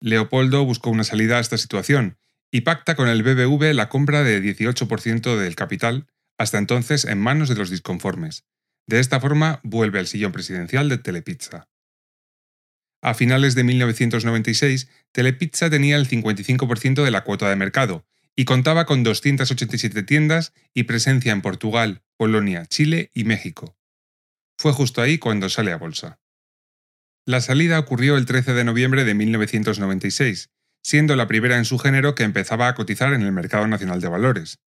Leopoldo 0.00 0.64
buscó 0.64 0.90
una 0.90 1.04
salida 1.04 1.38
a 1.38 1.40
esta 1.40 1.58
situación 1.58 2.18
y 2.50 2.62
pacta 2.62 2.94
con 2.94 3.08
el 3.08 3.22
BBV 3.22 3.74
la 3.74 3.88
compra 3.88 4.22
de 4.22 4.42
18% 4.42 5.36
del 5.36 5.56
capital, 5.56 6.06
hasta 6.38 6.58
entonces 6.58 7.04
en 7.04 7.18
manos 7.18 7.48
de 7.48 7.54
los 7.54 7.70
disconformes. 7.70 8.44
De 8.86 9.00
esta 9.00 9.20
forma 9.20 9.60
vuelve 9.62 9.98
al 9.98 10.06
sillón 10.06 10.32
presidencial 10.32 10.88
de 10.88 10.98
Telepizza. 10.98 11.68
A 13.02 13.14
finales 13.14 13.54
de 13.54 13.64
1996, 13.64 14.88
Telepizza 15.12 15.70
tenía 15.70 15.96
el 15.96 16.08
55% 16.08 17.04
de 17.04 17.10
la 17.10 17.22
cuota 17.24 17.48
de 17.48 17.56
mercado 17.56 18.06
y 18.36 18.44
contaba 18.44 18.86
con 18.86 19.02
287 19.02 20.02
tiendas 20.02 20.52
y 20.74 20.84
presencia 20.84 21.32
en 21.32 21.42
Portugal, 21.42 22.02
Polonia, 22.16 22.66
Chile 22.66 23.10
y 23.14 23.24
México. 23.24 23.76
Fue 24.58 24.72
justo 24.72 25.02
ahí 25.02 25.18
cuando 25.18 25.48
sale 25.48 25.72
a 25.72 25.76
bolsa. 25.76 26.20
La 27.26 27.40
salida 27.40 27.78
ocurrió 27.78 28.16
el 28.16 28.26
13 28.26 28.52
de 28.52 28.64
noviembre 28.64 29.04
de 29.04 29.14
1996, 29.14 30.50
siendo 30.82 31.16
la 31.16 31.26
primera 31.26 31.56
en 31.56 31.64
su 31.64 31.78
género 31.78 32.14
que 32.14 32.24
empezaba 32.24 32.68
a 32.68 32.74
cotizar 32.74 33.14
en 33.14 33.22
el 33.22 33.32
mercado 33.32 33.66
nacional 33.66 34.00
de 34.00 34.08
valores. 34.08 34.58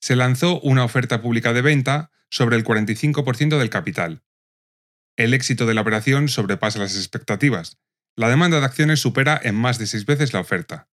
Se 0.00 0.16
lanzó 0.16 0.60
una 0.60 0.84
oferta 0.84 1.20
pública 1.20 1.52
de 1.52 1.62
venta 1.62 2.10
sobre 2.30 2.56
el 2.56 2.64
45% 2.64 3.58
del 3.58 3.70
capital. 3.70 4.22
El 5.16 5.34
éxito 5.34 5.66
de 5.66 5.74
la 5.74 5.82
operación 5.82 6.28
sobrepasa 6.28 6.78
las 6.78 6.96
expectativas. 6.96 7.78
La 8.16 8.28
demanda 8.28 8.58
de 8.58 8.66
acciones 8.66 9.00
supera 9.00 9.38
en 9.42 9.54
más 9.54 9.78
de 9.78 9.86
seis 9.86 10.06
veces 10.06 10.32
la 10.32 10.40
oferta. 10.40 10.88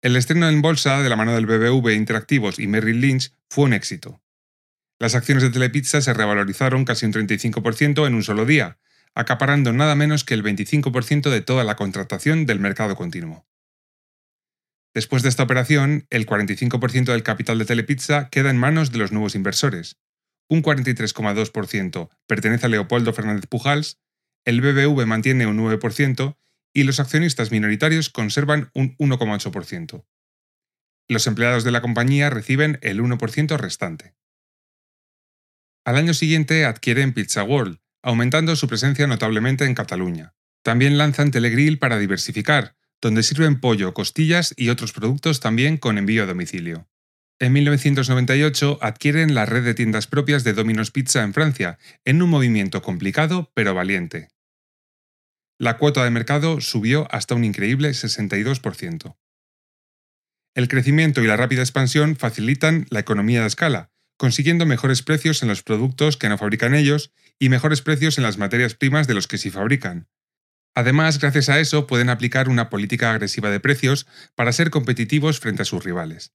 El 0.00 0.14
estreno 0.14 0.48
en 0.48 0.62
bolsa 0.62 1.02
de 1.02 1.08
la 1.08 1.16
mano 1.16 1.34
del 1.34 1.46
BBV 1.46 1.92
Interactivos 1.92 2.60
y 2.60 2.68
Merrill 2.68 3.00
Lynch 3.00 3.32
fue 3.48 3.64
un 3.64 3.72
éxito. 3.72 4.22
Las 5.00 5.16
acciones 5.16 5.42
de 5.42 5.50
Telepizza 5.50 6.00
se 6.00 6.14
revalorizaron 6.14 6.84
casi 6.84 7.04
un 7.04 7.12
35% 7.12 8.06
en 8.06 8.14
un 8.14 8.22
solo 8.22 8.46
día, 8.46 8.78
acaparando 9.14 9.72
nada 9.72 9.96
menos 9.96 10.22
que 10.22 10.34
el 10.34 10.44
25% 10.44 11.30
de 11.30 11.40
toda 11.40 11.64
la 11.64 11.74
contratación 11.74 12.46
del 12.46 12.60
mercado 12.60 12.94
continuo. 12.94 13.44
Después 14.94 15.24
de 15.24 15.30
esta 15.30 15.42
operación, 15.42 16.06
el 16.10 16.26
45% 16.26 17.06
del 17.06 17.24
capital 17.24 17.58
de 17.58 17.64
Telepizza 17.64 18.28
queda 18.30 18.50
en 18.50 18.56
manos 18.56 18.92
de 18.92 18.98
los 18.98 19.10
nuevos 19.10 19.34
inversores. 19.34 19.96
Un 20.48 20.62
43,2% 20.62 22.08
pertenece 22.28 22.66
a 22.66 22.68
Leopoldo 22.68 23.12
Fernández 23.12 23.46
Pujals, 23.48 23.98
el 24.44 24.60
BBV 24.60 25.06
mantiene 25.06 25.48
un 25.48 25.58
9% 25.58 26.36
y 26.78 26.84
los 26.84 27.00
accionistas 27.00 27.50
minoritarios 27.50 28.08
conservan 28.08 28.70
un 28.72 28.96
1,8%. 28.98 30.04
Los 31.08 31.26
empleados 31.26 31.64
de 31.64 31.72
la 31.72 31.80
compañía 31.80 32.30
reciben 32.30 32.78
el 32.82 33.02
1% 33.02 33.56
restante. 33.56 34.14
Al 35.84 35.96
año 35.96 36.14
siguiente 36.14 36.64
adquieren 36.66 37.14
Pizza 37.14 37.42
World, 37.42 37.80
aumentando 38.00 38.54
su 38.54 38.68
presencia 38.68 39.08
notablemente 39.08 39.64
en 39.64 39.74
Cataluña. 39.74 40.34
También 40.62 40.98
lanzan 40.98 41.32
Telegrill 41.32 41.80
para 41.80 41.98
diversificar, 41.98 42.76
donde 43.02 43.24
sirven 43.24 43.58
pollo, 43.58 43.92
costillas 43.92 44.54
y 44.56 44.68
otros 44.68 44.92
productos 44.92 45.40
también 45.40 45.78
con 45.78 45.98
envío 45.98 46.22
a 46.22 46.26
domicilio. 46.26 46.88
En 47.40 47.54
1998 47.54 48.78
adquieren 48.82 49.34
la 49.34 49.46
red 49.46 49.64
de 49.64 49.74
tiendas 49.74 50.06
propias 50.06 50.44
de 50.44 50.52
Domino's 50.52 50.92
Pizza 50.92 51.24
en 51.24 51.34
Francia, 51.34 51.76
en 52.04 52.22
un 52.22 52.30
movimiento 52.30 52.82
complicado 52.82 53.50
pero 53.52 53.74
valiente 53.74 54.28
la 55.58 55.76
cuota 55.76 56.04
de 56.04 56.10
mercado 56.10 56.60
subió 56.60 57.08
hasta 57.12 57.34
un 57.34 57.42
increíble 57.42 57.90
62%. 57.90 59.16
El 60.54 60.68
crecimiento 60.68 61.20
y 61.20 61.26
la 61.26 61.36
rápida 61.36 61.62
expansión 61.62 62.16
facilitan 62.16 62.86
la 62.90 63.00
economía 63.00 63.40
de 63.40 63.48
escala, 63.48 63.90
consiguiendo 64.16 64.66
mejores 64.66 65.02
precios 65.02 65.42
en 65.42 65.48
los 65.48 65.64
productos 65.64 66.16
que 66.16 66.28
no 66.28 66.38
fabrican 66.38 66.74
ellos 66.74 67.12
y 67.40 67.48
mejores 67.48 67.82
precios 67.82 68.18
en 68.18 68.24
las 68.24 68.38
materias 68.38 68.74
primas 68.74 69.08
de 69.08 69.14
los 69.14 69.26
que 69.26 69.38
sí 69.38 69.50
fabrican. 69.50 70.08
Además, 70.76 71.18
gracias 71.18 71.48
a 71.48 71.58
eso 71.58 71.88
pueden 71.88 72.08
aplicar 72.08 72.48
una 72.48 72.70
política 72.70 73.10
agresiva 73.10 73.50
de 73.50 73.58
precios 73.58 74.06
para 74.36 74.52
ser 74.52 74.70
competitivos 74.70 75.40
frente 75.40 75.62
a 75.62 75.64
sus 75.64 75.82
rivales. 75.82 76.34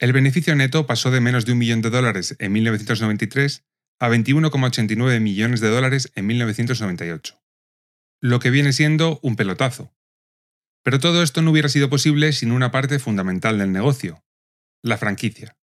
El 0.00 0.12
beneficio 0.12 0.56
neto 0.56 0.86
pasó 0.86 1.12
de 1.12 1.20
menos 1.20 1.46
de 1.46 1.52
un 1.52 1.58
millón 1.58 1.80
de 1.80 1.90
dólares 1.90 2.34
en 2.40 2.52
1993 2.52 3.64
a 4.00 4.08
21,89 4.08 5.20
millones 5.20 5.60
de 5.60 5.68
dólares 5.68 6.10
en 6.16 6.26
1998 6.26 7.41
lo 8.22 8.38
que 8.38 8.50
viene 8.50 8.72
siendo 8.72 9.18
un 9.22 9.34
pelotazo. 9.34 9.92
Pero 10.84 11.00
todo 11.00 11.24
esto 11.24 11.42
no 11.42 11.50
hubiera 11.50 11.68
sido 11.68 11.90
posible 11.90 12.32
sin 12.32 12.52
una 12.52 12.70
parte 12.70 13.00
fundamental 13.00 13.58
del 13.58 13.72
negocio, 13.72 14.22
la 14.80 14.96
franquicia. 14.96 15.56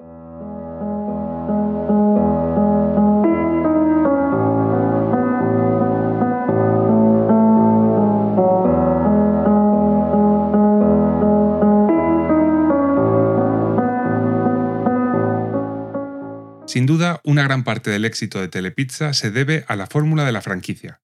Sin 16.67 16.87
duda, 16.87 17.21
una 17.23 17.45
gran 17.45 17.63
parte 17.63 17.91
del 17.91 18.05
éxito 18.05 18.41
de 18.41 18.49
Telepizza 18.49 19.15
se 19.15 19.31
debe 19.31 19.65
a 19.69 19.77
la 19.77 19.87
fórmula 19.87 20.25
de 20.25 20.33
la 20.33 20.43
franquicia. 20.43 21.01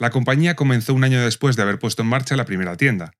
La 0.00 0.08
compañía 0.08 0.56
comenzó 0.56 0.94
un 0.94 1.04
año 1.04 1.22
después 1.22 1.56
de 1.56 1.62
haber 1.62 1.78
puesto 1.78 2.00
en 2.00 2.08
marcha 2.08 2.34
la 2.34 2.46
primera 2.46 2.74
tienda. 2.78 3.12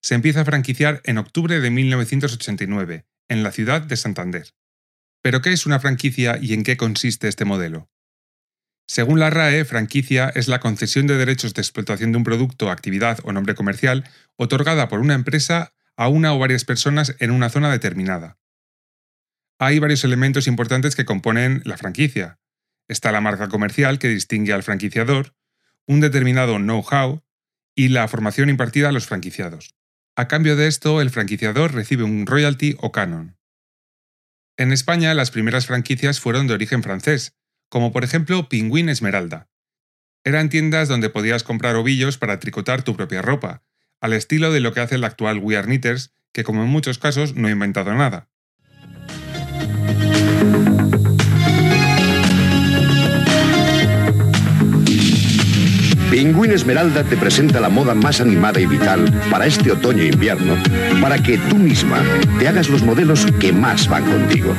Se 0.00 0.14
empieza 0.14 0.40
a 0.40 0.44
franquiciar 0.46 1.02
en 1.04 1.18
octubre 1.18 1.60
de 1.60 1.70
1989, 1.70 3.04
en 3.28 3.42
la 3.42 3.52
ciudad 3.52 3.82
de 3.82 3.98
Santander. 3.98 4.54
¿Pero 5.20 5.42
qué 5.42 5.52
es 5.52 5.66
una 5.66 5.78
franquicia 5.78 6.38
y 6.40 6.54
en 6.54 6.62
qué 6.62 6.78
consiste 6.78 7.28
este 7.28 7.44
modelo? 7.44 7.90
Según 8.88 9.20
la 9.20 9.28
RAE, 9.28 9.66
franquicia 9.66 10.30
es 10.34 10.48
la 10.48 10.58
concesión 10.58 11.06
de 11.06 11.18
derechos 11.18 11.52
de 11.52 11.60
explotación 11.60 12.12
de 12.12 12.18
un 12.18 12.24
producto, 12.24 12.70
actividad 12.70 13.18
o 13.24 13.32
nombre 13.32 13.54
comercial 13.54 14.08
otorgada 14.36 14.88
por 14.88 15.00
una 15.00 15.12
empresa 15.12 15.74
a 15.98 16.08
una 16.08 16.32
o 16.32 16.38
varias 16.38 16.64
personas 16.64 17.14
en 17.18 17.30
una 17.30 17.50
zona 17.50 17.70
determinada. 17.70 18.38
Hay 19.58 19.78
varios 19.80 20.02
elementos 20.02 20.46
importantes 20.46 20.96
que 20.96 21.04
componen 21.04 21.60
la 21.66 21.76
franquicia. 21.76 22.40
Está 22.88 23.12
la 23.12 23.20
marca 23.20 23.48
comercial 23.48 23.98
que 23.98 24.08
distingue 24.08 24.54
al 24.54 24.62
franquiciador, 24.62 25.34
un 25.86 26.00
determinado 26.00 26.56
know-how 26.56 27.22
y 27.74 27.88
la 27.88 28.06
formación 28.08 28.48
impartida 28.48 28.88
a 28.88 28.92
los 28.92 29.06
franquiciados. 29.06 29.74
A 30.14 30.28
cambio 30.28 30.56
de 30.56 30.66
esto, 30.66 31.00
el 31.00 31.10
franquiciador 31.10 31.74
recibe 31.74 32.04
un 32.04 32.26
royalty 32.26 32.76
o 32.80 32.92
canon. 32.92 33.38
En 34.56 34.72
España, 34.72 35.14
las 35.14 35.30
primeras 35.30 35.66
franquicias 35.66 36.20
fueron 36.20 36.46
de 36.46 36.54
origen 36.54 36.82
francés, 36.82 37.34
como 37.68 37.92
por 37.92 38.04
ejemplo 38.04 38.48
Pingüín 38.48 38.90
Esmeralda. 38.90 39.48
Eran 40.24 40.50
tiendas 40.50 40.88
donde 40.88 41.08
podías 41.08 41.42
comprar 41.42 41.76
ovillos 41.76 42.18
para 42.18 42.38
tricotar 42.38 42.82
tu 42.82 42.94
propia 42.94 43.22
ropa, 43.22 43.62
al 44.00 44.12
estilo 44.12 44.52
de 44.52 44.60
lo 44.60 44.72
que 44.72 44.80
hace 44.80 44.96
el 44.96 45.04
actual 45.04 45.38
We 45.38 45.56
Are 45.56 45.66
Knitters, 45.66 46.12
que 46.32 46.44
como 46.44 46.62
en 46.62 46.68
muchos 46.68 46.98
casos 46.98 47.34
no 47.34 47.48
ha 47.48 47.50
inventado 47.50 47.94
nada. 47.94 48.28
Esmeralda 56.54 57.02
te 57.02 57.16
presenta 57.16 57.60
la 57.60 57.68
moda 57.68 57.94
más 57.94 58.20
animada 58.20 58.60
y 58.60 58.66
vital 58.66 59.10
para 59.30 59.46
este 59.46 59.72
otoño 59.72 60.02
e 60.02 60.08
invierno, 60.08 60.54
para 61.00 61.18
que 61.18 61.38
tú 61.38 61.56
misma 61.56 62.02
te 62.38 62.46
hagas 62.46 62.68
los 62.68 62.82
modelos 62.82 63.26
que 63.40 63.52
más 63.52 63.88
van 63.88 64.04
contigo. 64.04 64.54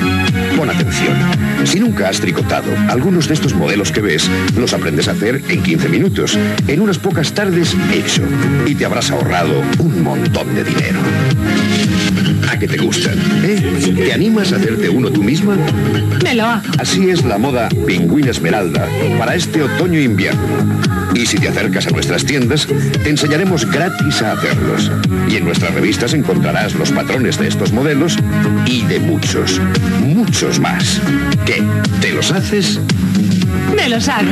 Pon 0.56 0.70
atención, 0.70 1.16
si 1.64 1.78
nunca 1.78 2.08
has 2.08 2.20
tricotado, 2.20 2.70
algunos 2.88 3.28
de 3.28 3.34
estos 3.34 3.54
modelos 3.54 3.92
que 3.92 4.00
ves 4.00 4.28
los 4.56 4.72
aprendes 4.72 5.08
a 5.08 5.12
hacer 5.12 5.42
en 5.48 5.62
15 5.62 5.88
minutos, 5.88 6.38
en 6.66 6.80
unas 6.80 6.98
pocas 6.98 7.32
tardes 7.32 7.76
hecho, 7.92 8.22
y 8.66 8.74
te 8.74 8.84
habrás 8.84 9.10
ahorrado 9.10 9.62
un 9.78 10.02
montón 10.02 10.54
de 10.54 10.64
dinero. 10.64 10.98
¿A 12.48 12.58
qué 12.58 12.66
te 12.68 12.76
gustan? 12.78 13.18
¿Eh? 13.44 13.94
¿Te 13.96 14.12
animas 14.12 14.52
a 14.52 14.56
hacerte 14.56 14.88
uno 14.88 15.10
tú 15.10 15.22
misma? 15.22 15.56
Me 16.22 16.34
lo 16.34 16.44
hago. 16.44 16.62
Así 16.78 17.10
es 17.10 17.24
la 17.24 17.38
moda 17.38 17.68
Pingüín 17.86 18.28
Esmeralda 18.28 18.88
para 19.18 19.34
este 19.34 19.62
otoño 19.62 19.98
e 19.98 20.04
invierno. 20.04 20.40
Y 21.14 21.26
si 21.26 21.38
te 21.38 21.48
acercas 21.48 21.86
a 21.86 21.90
nuestras 21.90 22.24
tiendas, 22.24 22.66
te 23.02 23.10
enseñaremos 23.10 23.70
gratis 23.70 24.22
a 24.22 24.32
hacerlos. 24.32 24.90
Y 25.28 25.36
en 25.36 25.44
nuestras 25.44 25.72
revistas 25.74 26.12
encontrarás 26.12 26.74
los 26.74 26.90
patrones 26.90 27.38
de 27.38 27.48
estos 27.48 27.72
modelos 27.72 28.18
y 28.66 28.82
de 28.82 28.98
muchos, 28.98 29.60
muchos 30.00 30.58
más. 30.58 31.00
¿Qué? 31.46 31.62
¿Te 32.00 32.12
los 32.12 32.32
haces? 32.32 32.80
Me 33.76 33.88
los 33.88 34.08
hago. 34.08 34.30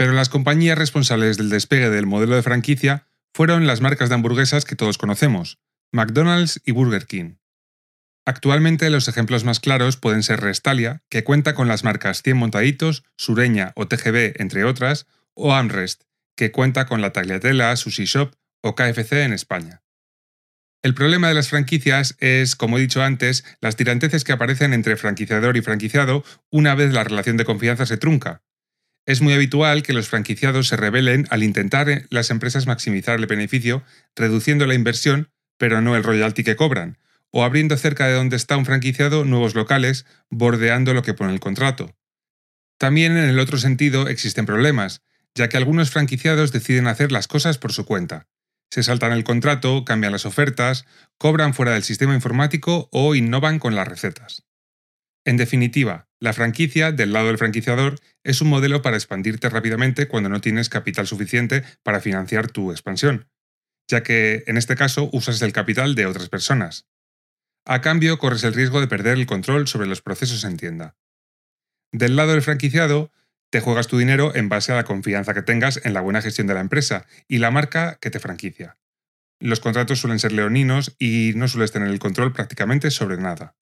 Pero 0.00 0.14
las 0.14 0.30
compañías 0.30 0.78
responsables 0.78 1.36
del 1.36 1.50
despegue 1.50 1.90
del 1.90 2.06
modelo 2.06 2.34
de 2.34 2.42
franquicia 2.42 3.06
fueron 3.34 3.66
las 3.66 3.82
marcas 3.82 4.08
de 4.08 4.14
hamburguesas 4.14 4.64
que 4.64 4.74
todos 4.74 4.96
conocemos, 4.96 5.58
McDonald's 5.92 6.62
y 6.64 6.72
Burger 6.72 7.04
King. 7.04 7.34
Actualmente 8.24 8.88
los 8.88 9.08
ejemplos 9.08 9.44
más 9.44 9.60
claros 9.60 9.98
pueden 9.98 10.22
ser 10.22 10.40
Restalia, 10.40 11.02
que 11.10 11.22
cuenta 11.22 11.54
con 11.54 11.68
las 11.68 11.84
marcas 11.84 12.22
100 12.22 12.34
Montaditos, 12.34 13.04
Sureña 13.18 13.72
o 13.76 13.88
TGB, 13.88 14.40
entre 14.40 14.64
otras, 14.64 15.06
o 15.34 15.52
Amrest, 15.52 16.04
que 16.34 16.50
cuenta 16.50 16.86
con 16.86 17.02
la 17.02 17.12
Tagliatella, 17.12 17.76
Sushi 17.76 18.06
Shop 18.06 18.34
o 18.62 18.74
KFC 18.74 19.12
en 19.24 19.34
España. 19.34 19.82
El 20.82 20.94
problema 20.94 21.28
de 21.28 21.34
las 21.34 21.50
franquicias 21.50 22.16
es, 22.20 22.56
como 22.56 22.78
he 22.78 22.80
dicho 22.80 23.02
antes, 23.02 23.44
las 23.60 23.76
tiranteces 23.76 24.24
que 24.24 24.32
aparecen 24.32 24.72
entre 24.72 24.96
franquiciador 24.96 25.58
y 25.58 25.60
franquiciado 25.60 26.24
una 26.50 26.74
vez 26.74 26.94
la 26.94 27.04
relación 27.04 27.36
de 27.36 27.44
confianza 27.44 27.84
se 27.84 27.98
trunca. 27.98 28.40
Es 29.10 29.20
muy 29.20 29.34
habitual 29.34 29.82
que 29.82 29.92
los 29.92 30.08
franquiciados 30.08 30.68
se 30.68 30.76
rebelen 30.76 31.26
al 31.30 31.42
intentar 31.42 32.06
las 32.10 32.30
empresas 32.30 32.68
maximizar 32.68 33.18
el 33.18 33.26
beneficio, 33.26 33.82
reduciendo 34.14 34.66
la 34.66 34.76
inversión, 34.76 35.32
pero 35.58 35.80
no 35.80 35.96
el 35.96 36.04
royalty 36.04 36.44
que 36.44 36.54
cobran, 36.54 36.96
o 37.32 37.42
abriendo 37.42 37.76
cerca 37.76 38.06
de 38.06 38.14
donde 38.14 38.36
está 38.36 38.56
un 38.56 38.66
franquiciado 38.66 39.24
nuevos 39.24 39.56
locales, 39.56 40.06
bordeando 40.30 40.94
lo 40.94 41.02
que 41.02 41.12
pone 41.12 41.32
el 41.32 41.40
contrato. 41.40 41.96
También 42.78 43.16
en 43.16 43.28
el 43.28 43.40
otro 43.40 43.58
sentido 43.58 44.06
existen 44.06 44.46
problemas, 44.46 45.02
ya 45.34 45.48
que 45.48 45.56
algunos 45.56 45.90
franquiciados 45.90 46.52
deciden 46.52 46.86
hacer 46.86 47.10
las 47.10 47.26
cosas 47.26 47.58
por 47.58 47.72
su 47.72 47.84
cuenta. 47.86 48.28
Se 48.70 48.84
saltan 48.84 49.10
el 49.10 49.24
contrato, 49.24 49.84
cambian 49.84 50.12
las 50.12 50.24
ofertas, 50.24 50.84
cobran 51.18 51.52
fuera 51.52 51.72
del 51.72 51.82
sistema 51.82 52.14
informático 52.14 52.88
o 52.92 53.16
innovan 53.16 53.58
con 53.58 53.74
las 53.74 53.88
recetas. 53.88 54.44
En 55.24 55.36
definitiva, 55.36 56.06
la 56.20 56.34
franquicia 56.34 56.92
del 56.92 57.14
lado 57.14 57.28
del 57.28 57.38
franquiciador 57.38 57.98
es 58.22 58.42
un 58.42 58.48
modelo 58.48 58.82
para 58.82 58.96
expandirte 58.96 59.48
rápidamente 59.48 60.06
cuando 60.06 60.28
no 60.28 60.42
tienes 60.42 60.68
capital 60.68 61.06
suficiente 61.06 61.64
para 61.82 62.00
financiar 62.00 62.50
tu 62.50 62.70
expansión, 62.70 63.28
ya 63.88 64.02
que 64.02 64.44
en 64.46 64.58
este 64.58 64.76
caso 64.76 65.08
usas 65.12 65.40
el 65.40 65.54
capital 65.54 65.94
de 65.94 66.04
otras 66.04 66.28
personas. 66.28 66.86
A 67.64 67.80
cambio, 67.80 68.18
corres 68.18 68.44
el 68.44 68.52
riesgo 68.52 68.80
de 68.80 68.86
perder 68.86 69.16
el 69.16 69.26
control 69.26 69.66
sobre 69.66 69.86
los 69.86 70.02
procesos 70.02 70.44
en 70.44 70.58
tienda. 70.58 70.96
Del 71.90 72.16
lado 72.16 72.32
del 72.32 72.42
franquiciado, 72.42 73.10
te 73.50 73.60
juegas 73.60 73.88
tu 73.88 73.98
dinero 73.98 74.34
en 74.34 74.48
base 74.48 74.72
a 74.72 74.76
la 74.76 74.84
confianza 74.84 75.34
que 75.34 75.42
tengas 75.42 75.84
en 75.84 75.94
la 75.94 76.02
buena 76.02 76.22
gestión 76.22 76.46
de 76.46 76.54
la 76.54 76.60
empresa 76.60 77.06
y 77.28 77.38
la 77.38 77.50
marca 77.50 77.98
que 78.00 78.10
te 78.10 78.20
franquicia. 78.20 78.78
Los 79.40 79.60
contratos 79.60 79.98
suelen 79.98 80.18
ser 80.18 80.32
leoninos 80.32 80.94
y 80.98 81.32
no 81.34 81.48
sueles 81.48 81.72
tener 81.72 81.88
el 81.88 81.98
control 81.98 82.32
prácticamente 82.34 82.90
sobre 82.90 83.16
nada. 83.16 83.56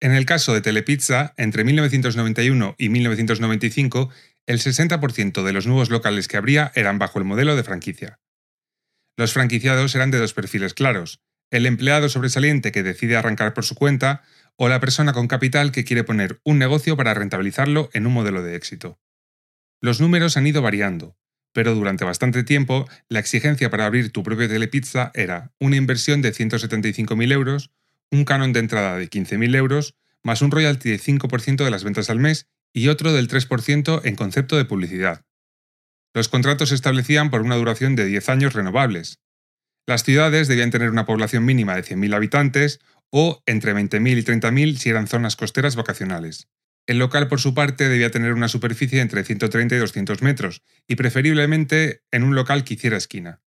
En 0.00 0.12
el 0.12 0.26
caso 0.26 0.52
de 0.52 0.60
Telepizza, 0.60 1.34
entre 1.36 1.64
1991 1.64 2.74
y 2.78 2.88
1995, 2.88 4.10
el 4.46 4.58
60% 4.58 5.42
de 5.42 5.52
los 5.52 5.66
nuevos 5.66 5.90
locales 5.90 6.28
que 6.28 6.36
habría 6.36 6.72
eran 6.74 6.98
bajo 6.98 7.18
el 7.18 7.24
modelo 7.24 7.56
de 7.56 7.64
franquicia. 7.64 8.20
Los 9.16 9.32
franquiciados 9.32 9.94
eran 9.94 10.10
de 10.10 10.18
dos 10.18 10.34
perfiles 10.34 10.74
claros, 10.74 11.20
el 11.50 11.66
empleado 11.66 12.08
sobresaliente 12.08 12.72
que 12.72 12.82
decide 12.82 13.16
arrancar 13.16 13.54
por 13.54 13.64
su 13.64 13.74
cuenta 13.74 14.22
o 14.56 14.68
la 14.68 14.80
persona 14.80 15.12
con 15.12 15.28
capital 15.28 15.72
que 15.72 15.84
quiere 15.84 16.04
poner 16.04 16.40
un 16.44 16.58
negocio 16.58 16.96
para 16.96 17.14
rentabilizarlo 17.14 17.90
en 17.92 18.06
un 18.06 18.12
modelo 18.12 18.42
de 18.42 18.56
éxito. 18.56 18.98
Los 19.80 20.00
números 20.00 20.36
han 20.36 20.46
ido 20.46 20.62
variando, 20.62 21.16
pero 21.52 21.74
durante 21.74 22.04
bastante 22.04 22.42
tiempo 22.42 22.88
la 23.08 23.20
exigencia 23.20 23.70
para 23.70 23.86
abrir 23.86 24.10
tu 24.10 24.22
propio 24.22 24.48
telepizza 24.48 25.10
era 25.14 25.52
una 25.60 25.76
inversión 25.76 26.22
de 26.22 26.32
175.000 26.32 27.32
euros, 27.32 27.70
un 28.10 28.24
canon 28.24 28.52
de 28.52 28.60
entrada 28.60 28.96
de 28.96 29.08
15.000 29.08 29.56
euros, 29.56 29.94
más 30.22 30.42
un 30.42 30.50
royalty 30.50 30.90
de 30.90 30.98
5% 30.98 31.64
de 31.64 31.70
las 31.70 31.84
ventas 31.84 32.10
al 32.10 32.18
mes 32.18 32.48
y 32.72 32.88
otro 32.88 33.12
del 33.12 33.28
3% 33.28 34.00
en 34.04 34.16
concepto 34.16 34.56
de 34.56 34.64
publicidad. 34.64 35.24
Los 36.14 36.28
contratos 36.28 36.68
se 36.68 36.74
establecían 36.74 37.30
por 37.30 37.42
una 37.42 37.56
duración 37.56 37.96
de 37.96 38.06
10 38.06 38.28
años 38.28 38.52
renovables. 38.52 39.20
Las 39.86 40.04
ciudades 40.04 40.48
debían 40.48 40.70
tener 40.70 40.90
una 40.90 41.06
población 41.06 41.44
mínima 41.44 41.74
de 41.76 41.84
100.000 41.84 42.14
habitantes 42.14 42.80
o 43.10 43.42
entre 43.46 43.74
20.000 43.74 44.18
y 44.18 44.22
30.000 44.22 44.76
si 44.76 44.90
eran 44.90 45.06
zonas 45.06 45.36
costeras 45.36 45.76
vacacionales. 45.76 46.48
El 46.86 46.98
local, 46.98 47.28
por 47.28 47.40
su 47.40 47.54
parte, 47.54 47.88
debía 47.88 48.10
tener 48.10 48.32
una 48.32 48.48
superficie 48.48 49.00
entre 49.00 49.24
130 49.24 49.74
y 49.74 49.78
200 49.78 50.22
metros, 50.22 50.62
y 50.86 50.96
preferiblemente 50.96 52.02
en 52.10 52.24
un 52.24 52.34
local 52.34 52.64
que 52.64 52.74
hiciera 52.74 52.98
esquina. 52.98 53.40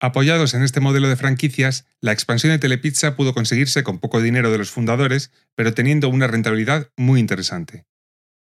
Apoyados 0.00 0.54
en 0.54 0.62
este 0.62 0.78
modelo 0.78 1.08
de 1.08 1.16
franquicias, 1.16 1.84
la 2.00 2.12
expansión 2.12 2.52
de 2.52 2.60
Telepizza 2.60 3.16
pudo 3.16 3.34
conseguirse 3.34 3.82
con 3.82 3.98
poco 3.98 4.22
dinero 4.22 4.52
de 4.52 4.58
los 4.58 4.70
fundadores, 4.70 5.32
pero 5.56 5.74
teniendo 5.74 6.08
una 6.08 6.28
rentabilidad 6.28 6.90
muy 6.96 7.18
interesante. 7.18 7.84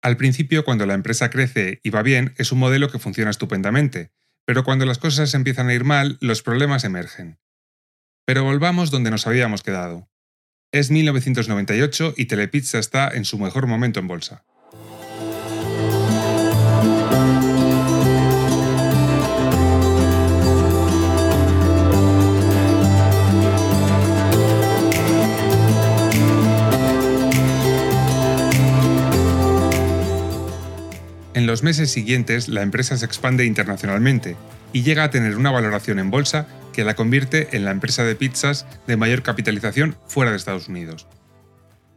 Al 0.01 0.15
principio, 0.15 0.63
cuando 0.63 0.85
la 0.85 0.93
empresa 0.93 1.29
crece 1.29 1.81
y 1.83 1.89
va 1.89 2.03
bien, 2.03 2.33
es 2.37 2.53
un 2.53 2.59
modelo 2.59 2.89
que 2.89 2.99
funciona 2.99 3.29
estupendamente, 3.31 4.13
pero 4.45 4.63
cuando 4.63 4.85
las 4.85 4.97
cosas 4.97 5.33
empiezan 5.33 5.67
a 5.67 5.73
ir 5.73 5.83
mal, 5.83 6.17
los 6.21 6.41
problemas 6.41 6.85
emergen. 6.85 7.37
Pero 8.25 8.45
volvamos 8.45 8.89
donde 8.89 9.11
nos 9.11 9.27
habíamos 9.27 9.61
quedado. 9.61 10.09
Es 10.71 10.89
1998 10.89 12.13
y 12.15 12.25
Telepizza 12.25 12.79
está 12.79 13.09
en 13.09 13.25
su 13.25 13.37
mejor 13.37 13.67
momento 13.67 13.99
en 13.99 14.07
bolsa. 14.07 14.45
En 31.33 31.47
los 31.47 31.63
meses 31.63 31.89
siguientes, 31.89 32.49
la 32.49 32.61
empresa 32.61 32.97
se 32.97 33.05
expande 33.05 33.45
internacionalmente 33.45 34.35
y 34.73 34.83
llega 34.83 35.05
a 35.05 35.11
tener 35.11 35.37
una 35.37 35.49
valoración 35.51 35.97
en 35.99 36.11
bolsa 36.11 36.45
que 36.73 36.83
la 36.83 36.95
convierte 36.95 37.55
en 37.55 37.63
la 37.63 37.71
empresa 37.71 38.03
de 38.03 38.15
pizzas 38.15 38.65
de 38.85 38.97
mayor 38.97 39.23
capitalización 39.23 39.97
fuera 40.07 40.31
de 40.31 40.37
Estados 40.37 40.67
Unidos. 40.67 41.07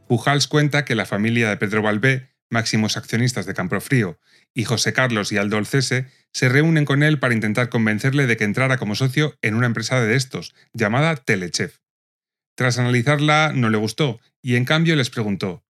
Pujals 0.07 0.47
cuenta 0.47 0.85
que 0.85 0.95
la 0.95 1.05
familia 1.05 1.49
de 1.49 1.57
Pedro 1.57 1.83
Balbé, 1.83 2.31
máximos 2.49 2.97
accionistas 2.97 3.45
de 3.47 3.55
Campofrío, 3.55 4.21
y 4.55 4.65
José 4.65 4.93
Carlos 4.93 5.33
y 5.33 5.37
Aldo 5.37 5.57
Olcese 5.57 6.07
se 6.33 6.49
reúnen 6.49 6.85
con 6.85 7.03
él 7.03 7.19
para 7.19 7.35
intentar 7.35 7.71
convencerle 7.71 8.29
de 8.29 8.37
que 8.37 8.45
entrara 8.45 8.77
como 8.77 8.95
socio 8.95 9.37
en 9.43 9.57
una 9.57 9.67
empresa 9.67 10.01
de 10.01 10.15
estos, 10.15 10.55
llamada 10.73 11.17
Telechef. 11.17 11.79
Tras 12.55 12.79
analizarla, 12.79 13.53
no 13.53 13.69
le 13.69 13.79
gustó, 13.79 14.21
y 14.43 14.55
en 14.55 14.65
cambio 14.65 14.95
les 14.95 15.11
preguntó, 15.11 15.65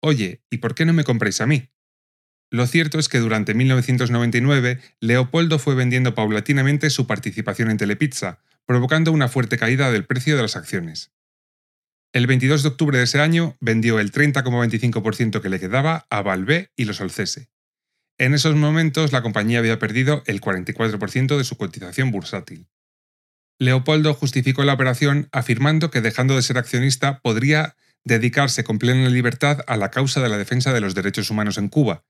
Oye, 0.00 0.42
¿y 0.50 0.58
por 0.58 0.74
qué 0.74 0.84
no 0.84 0.92
me 0.92 1.04
compráis 1.04 1.40
a 1.40 1.46
mí? 1.46 1.70
Lo 2.50 2.66
cierto 2.66 2.98
es 2.98 3.08
que 3.08 3.18
durante 3.18 3.54
1999 3.54 4.80
Leopoldo 5.00 5.58
fue 5.58 5.74
vendiendo 5.74 6.14
paulatinamente 6.14 6.90
su 6.90 7.06
participación 7.06 7.70
en 7.70 7.78
Telepizza, 7.78 8.40
provocando 8.66 9.12
una 9.12 9.28
fuerte 9.28 9.58
caída 9.58 9.90
del 9.90 10.04
precio 10.04 10.36
de 10.36 10.42
las 10.42 10.56
acciones. 10.56 11.12
El 12.12 12.28
22 12.28 12.62
de 12.62 12.68
octubre 12.68 12.98
de 12.98 13.04
ese 13.04 13.20
año 13.20 13.56
vendió 13.60 13.98
el 13.98 14.12
30,25% 14.12 15.40
que 15.40 15.48
le 15.48 15.58
quedaba 15.58 16.06
a 16.10 16.22
Valvé 16.22 16.70
y 16.76 16.84
los 16.84 17.00
Olcese. 17.00 17.48
En 18.18 18.34
esos 18.34 18.54
momentos 18.54 19.12
la 19.12 19.22
compañía 19.22 19.58
había 19.58 19.80
perdido 19.80 20.22
el 20.26 20.40
44% 20.40 21.36
de 21.36 21.42
su 21.42 21.56
cotización 21.56 22.12
bursátil. 22.12 22.68
Leopoldo 23.58 24.14
justificó 24.14 24.62
la 24.62 24.74
operación 24.74 25.28
afirmando 25.32 25.90
que 25.90 26.00
dejando 26.00 26.36
de 26.36 26.42
ser 26.42 26.58
accionista 26.58 27.18
podría 27.20 27.76
dedicarse 28.04 28.62
con 28.62 28.78
plena 28.78 29.08
libertad 29.08 29.60
a 29.66 29.76
la 29.76 29.90
causa 29.90 30.20
de 30.20 30.28
la 30.28 30.38
defensa 30.38 30.72
de 30.72 30.80
los 30.80 30.94
derechos 30.94 31.30
humanos 31.30 31.58
en 31.58 31.68
Cuba, 31.68 32.04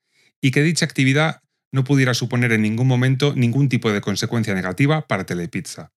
y 0.45 0.51
que 0.51 0.63
dicha 0.63 0.85
actividad 0.85 1.41
no 1.73 1.85
pudiera 1.85 2.13
suponer 2.13 2.53
en 2.53 2.61
ningún 2.61 2.87
momento 2.87 3.33
ningún 3.35 3.71
tipo 3.71 3.91
de 3.91 4.03
consecuencia 4.03 4.53
negativa 4.53 5.07
para 5.07 5.25
Telepizza. 5.25 5.95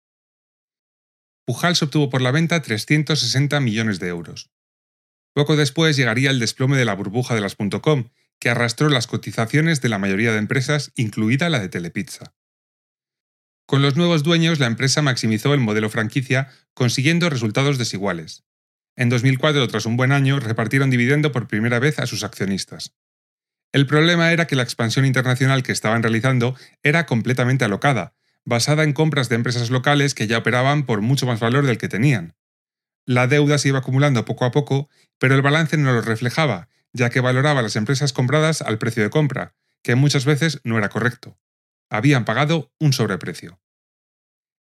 Pujals 1.47 1.83
obtuvo 1.83 2.11
por 2.11 2.21
la 2.21 2.31
venta 2.31 2.61
360 2.61 3.59
millones 3.61 4.01
de 4.01 4.09
euros. 4.09 4.51
Poco 5.33 5.57
después 5.57 5.97
llegaría 5.97 6.29
el 6.29 6.41
desplome 6.41 6.77
de 6.77 6.85
la 6.85 6.95
burbuja 6.95 7.35
de 7.35 7.41
las 7.41 7.57
.com, 7.57 8.11
que 8.39 8.51
arrastró 8.51 8.91
las 8.91 9.07
cotizaciones 9.07 9.81
de 9.81 9.89
la 9.89 9.99
mayoría 9.99 10.33
de 10.33 10.39
empresas, 10.41 10.93
incluida 10.95 11.49
la 11.49 11.59
de 11.59 11.71
Telepizza. 11.71 12.35
Con 13.65 13.81
los 13.81 13.97
nuevos 13.97 14.25
dueños, 14.25 14.59
la 14.59 14.67
empresa 14.67 15.01
maximizó 15.01 15.55
el 15.55 15.61
modelo 15.61 15.89
franquicia, 15.89 16.51
consiguiendo 16.75 17.31
resultados 17.31 17.79
desiguales. 17.79 18.45
En 18.95 19.09
2004, 19.09 19.67
tras 19.69 19.87
un 19.87 19.97
buen 19.97 20.13
año, 20.13 20.39
repartieron 20.39 20.91
dividendo 20.91 21.33
por 21.33 21.49
primera 21.49 21.79
vez 21.79 21.99
a 21.99 22.05
sus 22.05 22.25
accionistas. 22.25 22.95
El 23.75 23.89
problema 23.89 24.31
era 24.31 24.47
que 24.47 24.55
la 24.55 24.63
expansión 24.63 25.05
internacional 25.05 25.65
que 25.65 25.73
estaban 25.73 26.05
realizando 26.05 26.55
era 26.85 27.07
completamente 27.07 27.65
alocada, 27.65 28.15
basada 28.45 28.85
en 28.85 28.93
compras 28.93 29.29
de 29.29 29.35
empresas 29.35 29.69
locales 29.71 30.15
que 30.15 30.29
ya 30.29 30.39
operaban 30.39 30.87
por 30.87 31.01
mucho 31.01 31.27
más 31.27 31.41
valor 31.41 31.67
del 31.67 31.77
que 31.77 31.89
tenían. 31.89 32.37
La 33.05 33.27
deuda 33.27 33.59
se 33.59 33.71
iba 33.71 33.81
acumulando 33.81 34.25
poco 34.25 34.45
a 34.45 34.53
poco, 34.53 34.89
pero 35.19 35.35
el 35.35 35.43
balance 35.43 35.77
no 35.77 35.93
lo 35.93 36.03
reflejaba, 36.03 36.69
ya 36.93 37.11
que 37.11 37.19
valoraba 37.19 37.63
las 37.63 37.75
empresas 37.75 38.13
compradas 38.13 38.63
al 38.63 38.79
precio 38.79 39.03
de 39.03 39.11
compra, 39.11 39.57
que 39.83 39.97
muchas 39.97 40.25
veces 40.25 40.61
no 40.63 40.79
era 40.79 40.89
correcto. 40.89 41.37
Habían 41.91 42.25
pagado 42.25 42.73
un 42.79 42.93
sobreprecio. 42.93 43.61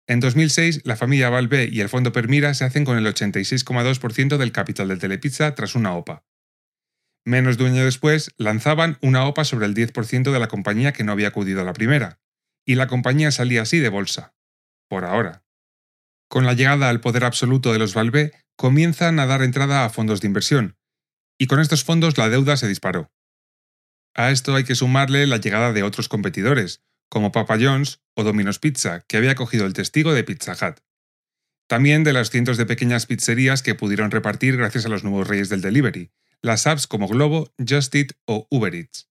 En 0.07 0.21
2006, 0.21 0.81
la 0.85 0.95
familia 0.95 1.29
Valve 1.29 1.69
y 1.71 1.81
el 1.81 1.89
fondo 1.89 2.11
Permira 2.13 2.55
se 2.55 2.65
hacen 2.65 2.83
con 2.83 2.97
el 2.97 3.05
86,2% 3.05 4.37
del 4.37 4.51
capital 4.51 4.87
de 4.87 4.97
Telepizza 4.97 5.53
tras 5.53 5.75
una 5.75 5.93
OPA. 5.93 6.23
Menos 7.25 7.57
de 7.57 7.63
un 7.63 7.71
año 7.71 7.85
después, 7.85 8.31
lanzaban 8.37 8.97
una 9.01 9.25
OPA 9.25 9.45
sobre 9.45 9.65
el 9.65 9.73
10% 9.73 10.31
de 10.31 10.39
la 10.39 10.47
compañía 10.47 10.91
que 10.91 11.03
no 11.03 11.13
había 11.13 11.29
acudido 11.29 11.61
a 11.61 11.63
la 11.63 11.73
primera, 11.73 12.19
y 12.65 12.75
la 12.75 12.87
compañía 12.87 13.31
salía 13.31 13.61
así 13.61 13.79
de 13.79 13.89
bolsa. 13.89 14.33
por 14.89 15.05
ahora. 15.05 15.43
Con 16.29 16.45
la 16.45 16.53
llegada 16.53 16.89
al 16.89 17.01
poder 17.01 17.23
absoluto 17.23 17.73
de 17.73 17.79
los 17.79 17.95
Valve, 17.95 18.31
comienzan 18.55 19.19
a 19.19 19.25
dar 19.25 19.41
entrada 19.41 19.85
a 19.85 19.89
fondos 19.89 20.21
de 20.21 20.27
inversión, 20.27 20.77
y 21.39 21.47
con 21.47 21.59
estos 21.59 21.83
fondos 21.83 22.17
la 22.17 22.29
deuda 22.29 22.57
se 22.57 22.67
disparó. 22.67 23.11
A 24.13 24.29
esto 24.29 24.53
hay 24.53 24.63
que 24.63 24.75
sumarle 24.75 25.25
la 25.25 25.37
llegada 25.37 25.73
de 25.73 25.81
otros 25.81 26.09
competidores, 26.09 26.83
como 27.09 27.31
Papa 27.31 27.57
John's 27.59 28.01
o 28.15 28.23
Domino's 28.23 28.59
Pizza, 28.59 29.01
que 29.07 29.17
había 29.17 29.35
cogido 29.35 29.65
el 29.65 29.73
testigo 29.73 30.13
de 30.13 30.23
Pizza 30.23 30.53
Hut. 30.53 30.79
También 31.67 32.03
de 32.03 32.13
las 32.13 32.29
cientos 32.29 32.57
de 32.57 32.65
pequeñas 32.65 33.07
pizzerías 33.07 33.63
que 33.63 33.75
pudieron 33.75 34.11
repartir 34.11 34.57
gracias 34.57 34.85
a 34.85 34.89
los 34.89 35.03
nuevos 35.03 35.27
reyes 35.27 35.49
del 35.49 35.61
delivery, 35.61 36.11
las 36.43 36.67
apps 36.67 36.87
como 36.87 37.07
Globo, 37.07 37.53
Just 37.57 37.95
Eat 37.95 38.11
o 38.25 38.47
Uber 38.51 38.75
Eats. 38.75 39.09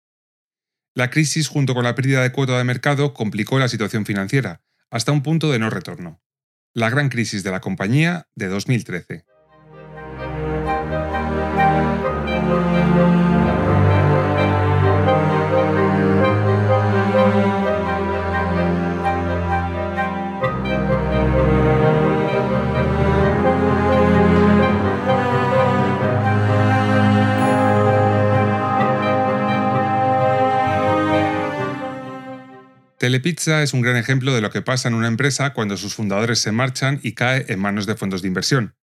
La 0.94 1.08
crisis 1.08 1.48
junto 1.48 1.74
con 1.74 1.84
la 1.84 1.94
pérdida 1.94 2.22
de 2.22 2.30
cuota 2.30 2.58
de 2.58 2.64
mercado 2.64 3.14
complicó 3.14 3.58
la 3.58 3.68
situación 3.68 4.04
financiera, 4.04 4.62
hasta 4.90 5.12
un 5.12 5.22
punto 5.22 5.50
de 5.50 5.58
no 5.58 5.70
retorno. 5.70 6.22
La 6.74 6.90
gran 6.90 7.08
crisis 7.08 7.42
de 7.42 7.50
la 7.50 7.60
compañía 7.60 8.28
de 8.34 8.48
2013. 8.48 9.24
Telepizza 33.02 33.64
es 33.64 33.74
un 33.74 33.80
gran 33.80 33.96
ejemplo 33.96 34.32
de 34.32 34.40
lo 34.40 34.52
que 34.52 34.62
pasa 34.62 34.86
en 34.86 34.94
una 34.94 35.08
empresa 35.08 35.54
cuando 35.54 35.76
sus 35.76 35.92
fundadores 35.92 36.38
se 36.38 36.52
marchan 36.52 37.00
y 37.02 37.14
cae 37.14 37.46
en 37.48 37.58
manos 37.58 37.84
de 37.84 37.96
fondos 37.96 38.22
de 38.22 38.28
inversión. 38.28 38.76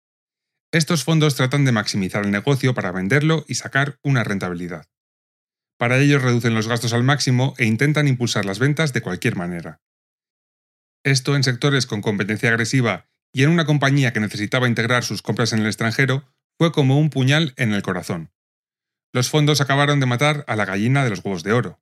Estos 0.73 1.05
fondos 1.05 1.35
tratan 1.35 1.63
de 1.63 1.71
maximizar 1.71 2.25
el 2.25 2.31
negocio 2.31 2.73
para 2.73 2.91
venderlo 2.91 3.45
y 3.47 3.55
sacar 3.55 3.97
una 4.03 4.25
rentabilidad. 4.25 4.89
Para 5.77 5.99
ello 5.99 6.19
reducen 6.19 6.53
los 6.53 6.67
gastos 6.67 6.91
al 6.91 7.01
máximo 7.01 7.53
e 7.57 7.65
intentan 7.65 8.09
impulsar 8.09 8.43
las 8.43 8.59
ventas 8.59 8.91
de 8.91 8.99
cualquier 8.99 9.37
manera. 9.37 9.79
Esto 11.05 11.37
en 11.37 11.45
sectores 11.45 11.85
con 11.85 12.01
competencia 12.01 12.49
agresiva 12.49 13.07
y 13.31 13.43
en 13.43 13.51
una 13.51 13.65
compañía 13.65 14.11
que 14.11 14.19
necesitaba 14.19 14.67
integrar 14.67 15.05
sus 15.05 15.21
compras 15.21 15.53
en 15.53 15.59
el 15.59 15.67
extranjero 15.67 16.25
fue 16.57 16.73
como 16.73 16.99
un 16.99 17.09
puñal 17.09 17.53
en 17.55 17.71
el 17.71 17.83
corazón. 17.83 18.33
Los 19.13 19.29
fondos 19.29 19.61
acabaron 19.61 20.01
de 20.01 20.07
matar 20.07 20.43
a 20.49 20.57
la 20.57 20.65
gallina 20.65 21.05
de 21.05 21.09
los 21.09 21.23
huevos 21.23 21.43
de 21.43 21.53
oro. 21.53 21.79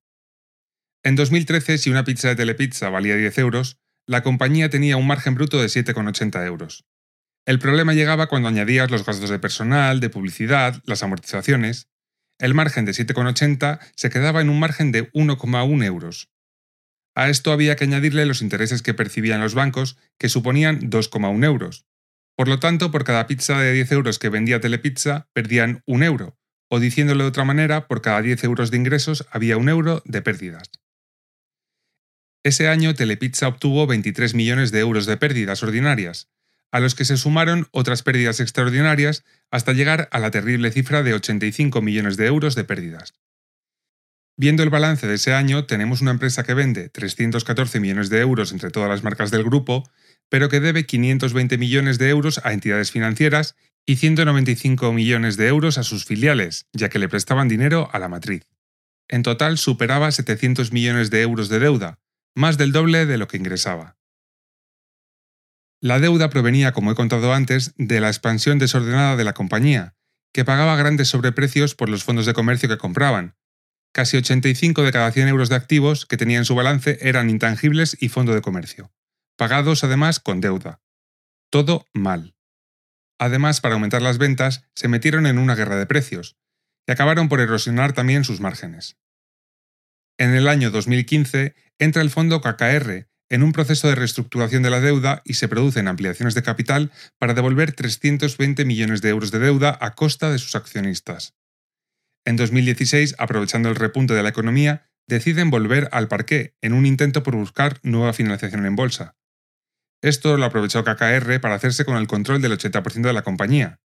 En 1.04 1.16
2013, 1.16 1.78
si 1.78 1.90
una 1.90 2.04
pizza 2.04 2.30
de 2.30 2.36
Telepizza 2.36 2.90
valía 2.90 3.16
10 3.16 3.38
euros, 3.38 3.80
la 4.06 4.24
compañía 4.24 4.70
tenía 4.70 4.98
un 4.98 5.08
margen 5.08 5.36
bruto 5.36 5.62
de 5.62 5.68
7,80 5.68 6.46
euros. 6.46 6.86
El 7.46 7.60
problema 7.60 7.94
llegaba 7.94 8.28
cuando 8.28 8.50
añadías 8.50 8.92
los 8.92 9.06
gastos 9.06 9.30
de 9.30 9.40
personal, 9.40 10.00
de 10.00 10.10
publicidad, 10.10 10.82
las 10.86 11.04
amortizaciones. 11.04 11.88
El 12.40 12.54
margen 12.54 12.86
de 12.86 12.92
7,80 12.92 13.80
se 13.96 14.10
quedaba 14.10 14.42
en 14.42 14.50
un 14.50 14.60
margen 14.60 14.92
de 14.92 15.12
1,1 15.14 15.86
euros. 15.86 16.30
A 17.16 17.30
esto 17.30 17.52
había 17.52 17.76
que 17.76 17.86
añadirle 17.86 18.26
los 18.26 18.42
intereses 18.42 18.82
que 18.82 18.94
percibían 18.94 19.40
los 19.40 19.56
bancos, 19.56 19.98
que 20.18 20.30
suponían 20.30 20.90
2,1 20.90 21.44
euros. 21.46 21.86
Por 22.36 22.48
lo 22.48 22.60
tanto, 22.60 22.92
por 22.92 23.04
cada 23.04 23.28
pizza 23.28 23.60
de 23.60 23.74
10 23.74 23.92
euros 23.94 24.20
que 24.20 24.30
vendía 24.30 24.60
Telepizza, 24.60 25.30
perdían 25.34 25.82
un 25.86 26.04
euro, 26.04 26.38
o 26.70 26.80
diciéndolo 26.80 27.24
de 27.24 27.30
otra 27.30 27.46
manera, 27.46 27.88
por 27.88 28.02
cada 28.02 28.22
10 28.22 28.44
euros 28.44 28.72
de 28.72 28.78
ingresos 28.78 29.26
había 29.32 29.58
un 29.58 29.70
euro 29.70 30.04
de 30.06 30.22
pérdidas. 30.22 30.70
Ese 32.48 32.70
año 32.70 32.96
Telepizza 32.96 33.50
obtuvo 33.50 33.88
23 33.88 34.34
millones 34.34 34.72
de 34.72 34.80
euros 34.80 35.06
de 35.06 35.18
pérdidas 35.18 35.64
ordinarias, 35.64 36.30
a 36.72 36.80
los 36.80 36.96
que 36.96 37.04
se 37.04 37.18
sumaron 37.18 37.68
otras 37.72 38.04
pérdidas 38.04 38.40
extraordinarias 38.40 39.26
hasta 39.52 39.74
llegar 39.74 40.08
a 40.14 40.20
la 40.20 40.32
terrible 40.32 40.72
cifra 40.72 41.04
de 41.04 41.14
85 41.14 41.82
millones 41.82 42.16
de 42.16 42.26
euros 42.26 42.56
de 42.56 42.64
pérdidas. 42.64 43.16
Viendo 44.38 44.64
el 44.64 44.70
balance 44.70 45.08
de 45.08 45.16
ese 45.16 45.34
año, 45.34 45.66
tenemos 45.66 46.00
una 46.00 46.12
empresa 46.12 46.44
que 46.44 46.54
vende 46.54 46.88
314 46.88 47.82
millones 47.82 48.10
de 48.10 48.22
euros 48.22 48.54
entre 48.54 48.72
todas 48.72 48.90
las 48.90 49.04
marcas 49.04 49.30
del 49.30 49.44
grupo, 49.44 49.84
pero 50.30 50.48
que 50.48 50.62
debe 50.62 50.86
520 50.86 51.58
millones 51.58 51.98
de 51.98 52.08
euros 52.08 52.40
a 52.46 52.54
entidades 52.54 52.92
financieras 52.92 53.58
y 53.86 53.98
195 53.98 54.94
millones 54.94 55.36
de 55.36 55.50
euros 55.50 55.78
a 55.78 55.84
sus 55.84 56.06
filiales, 56.06 56.66
ya 56.72 56.88
que 56.88 57.00
le 57.00 57.10
prestaban 57.10 57.50
dinero 57.50 57.90
a 57.92 58.00
la 58.00 58.08
matriz. 58.08 58.48
En 59.10 59.22
total 59.22 59.58
superaba 59.58 60.10
700 60.14 60.72
millones 60.72 61.10
de 61.10 61.22
euros 61.24 61.50
de 61.50 61.60
deuda, 61.60 62.00
más 62.38 62.60
del 62.60 62.72
doble 62.72 63.08
de 63.08 63.18
lo 63.18 63.28
que 63.28 63.38
ingresaba. 63.38 63.98
La 65.82 66.00
deuda 66.00 66.30
provenía, 66.30 66.72
como 66.72 66.92
he 66.92 66.96
contado 66.96 67.34
antes, 67.34 67.74
de 67.78 68.00
la 68.00 68.10
expansión 68.10 68.60
desordenada 68.60 69.16
de 69.16 69.24
la 69.24 69.34
compañía, 69.34 69.96
que 70.34 70.46
pagaba 70.46 70.76
grandes 70.76 71.08
sobreprecios 71.08 71.74
por 71.74 71.90
los 71.90 72.04
fondos 72.04 72.28
de 72.28 72.36
comercio 72.36 72.70
que 72.70 72.78
compraban. 72.78 73.36
Casi 73.92 74.18
85 74.18 74.84
de 74.84 74.92
cada 74.92 75.12
100 75.12 75.30
euros 75.30 75.50
de 75.50 75.56
activos 75.56 76.06
que 76.06 76.18
tenía 76.18 76.38
en 76.38 76.46
su 76.46 76.54
balance 76.54 77.00
eran 77.02 77.32
intangibles 77.32 77.98
y 78.00 78.10
fondo 78.10 78.36
de 78.36 78.42
comercio, 78.42 78.94
pagados 79.36 79.84
además 79.84 80.20
con 80.20 80.40
deuda. 80.40 80.80
Todo 81.50 81.88
mal. 81.92 82.36
Además, 83.18 83.62
para 83.62 83.74
aumentar 83.74 84.04
las 84.04 84.20
ventas, 84.20 84.70
se 84.76 84.88
metieron 84.88 85.26
en 85.26 85.40
una 85.40 85.56
guerra 85.56 85.76
de 85.76 85.88
precios, 85.88 86.38
y 86.88 86.92
acabaron 86.92 87.30
por 87.30 87.42
erosionar 87.42 87.94
también 87.94 88.24
sus 88.24 88.42
márgenes. 88.42 89.00
En 90.20 90.34
el 90.34 90.48
año 90.48 90.72
2015 90.72 91.54
entra 91.78 92.02
el 92.02 92.10
fondo 92.10 92.42
KKR 92.42 93.08
en 93.30 93.44
un 93.44 93.52
proceso 93.52 93.88
de 93.88 93.94
reestructuración 93.94 94.64
de 94.64 94.72
la 94.72 94.80
deuda 94.80 95.22
y 95.26 95.36
se 95.36 95.48
producen 95.48 95.88
ampliaciones 95.88 96.34
de 96.34 96.42
capital 96.42 96.92
para 97.20 97.36
devolver 97.36 97.74
320 97.74 98.66
millones 98.66 99.02
de 99.02 99.10
euros 99.10 99.30
de 99.30 99.38
deuda 99.38 99.78
a 99.80 99.94
costa 99.94 100.32
de 100.32 100.40
sus 100.40 100.56
accionistas. 100.56 101.36
En 102.26 102.36
2016, 102.36 103.16
aprovechando 103.20 103.70
el 103.70 103.76
repunte 103.76 104.16
de 104.16 104.24
la 104.24 104.30
economía, 104.30 104.90
deciden 105.08 105.52
volver 105.52 105.88
al 105.92 106.08
parqué 106.08 106.56
en 106.62 106.74
un 106.74 106.88
intento 106.88 107.22
por 107.22 107.36
buscar 107.36 107.80
nueva 107.84 108.14
financiación 108.14 108.66
en 108.66 108.76
bolsa. 108.76 109.16
Esto 110.02 110.36
lo 110.38 110.46
aprovechó 110.46 110.84
KKR 110.84 111.40
para 111.40 111.56
hacerse 111.56 111.86
con 111.86 111.96
el 111.96 112.08
control 112.08 112.42
del 112.42 112.58
80% 112.58 113.02
de 113.02 113.14
la 113.14 113.22
compañía. 113.22 113.80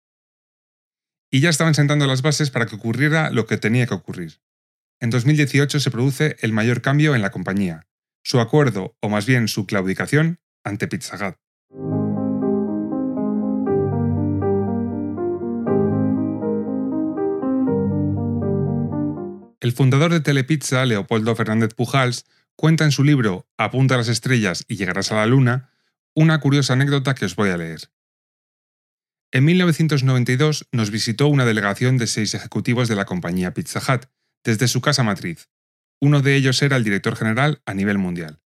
Y 1.32 1.40
ya 1.40 1.50
estaban 1.50 1.76
sentando 1.76 2.06
las 2.06 2.22
bases 2.22 2.52
para 2.52 2.68
que 2.68 2.76
ocurriera 2.76 3.32
lo 3.32 3.48
que 3.48 3.58
tenía 3.58 3.88
que 3.88 3.96
ocurrir 3.96 4.40
en 5.00 5.10
2018 5.10 5.80
se 5.80 5.92
produce 5.92 6.36
el 6.42 6.52
mayor 6.52 6.82
cambio 6.82 7.16
en 7.16 7.22
la 7.22 7.32
compañía, 7.32 7.88
su 8.22 8.40
acuerdo, 8.40 8.96
o 9.00 9.10
más 9.10 9.26
bien 9.26 9.48
su 9.48 9.66
claudicación, 9.66 10.40
ante 10.64 10.88
Pizza 10.88 11.16
Hut. 11.16 11.36
El 19.62 19.74
fundador 19.74 20.12
de 20.12 20.22
Telepizza, 20.22 20.86
Leopoldo 20.86 21.36
Fernández 21.36 21.74
Pujals, 21.74 22.26
cuenta 22.56 22.86
en 22.86 22.92
su 22.92 23.04
libro 23.04 23.48
Apunta 23.58 23.96
a 23.96 23.98
las 24.00 24.08
estrellas 24.08 24.66
y 24.68 24.76
llegarás 24.76 25.12
a 25.12 25.16
la 25.16 25.26
luna 25.26 25.70
una 26.14 26.40
curiosa 26.40 26.74
anécdota 26.74 27.16
que 27.16 27.26
os 27.26 27.36
voy 27.36 27.50
a 27.50 27.58
leer. 27.58 27.90
En 29.32 29.46
1992 29.46 30.68
nos 30.72 30.92
visitó 30.92 31.28
una 31.28 31.46
delegación 31.46 31.98
de 31.98 32.08
seis 32.08 32.34
ejecutivos 32.34 32.88
de 32.88 32.96
la 32.96 33.06
compañía 33.06 33.54
Pizza 33.54 33.80
Hut, 33.80 34.08
desde 34.44 34.68
su 34.68 34.82
casa 34.82 35.04
matriz. 35.04 35.50
Uno 36.02 36.22
de 36.22 36.36
ellos 36.36 36.62
era 36.62 36.78
el 36.78 36.84
director 36.84 37.16
general 37.16 37.62
a 37.66 37.74
nivel 37.74 37.98
mundial. 37.98 38.42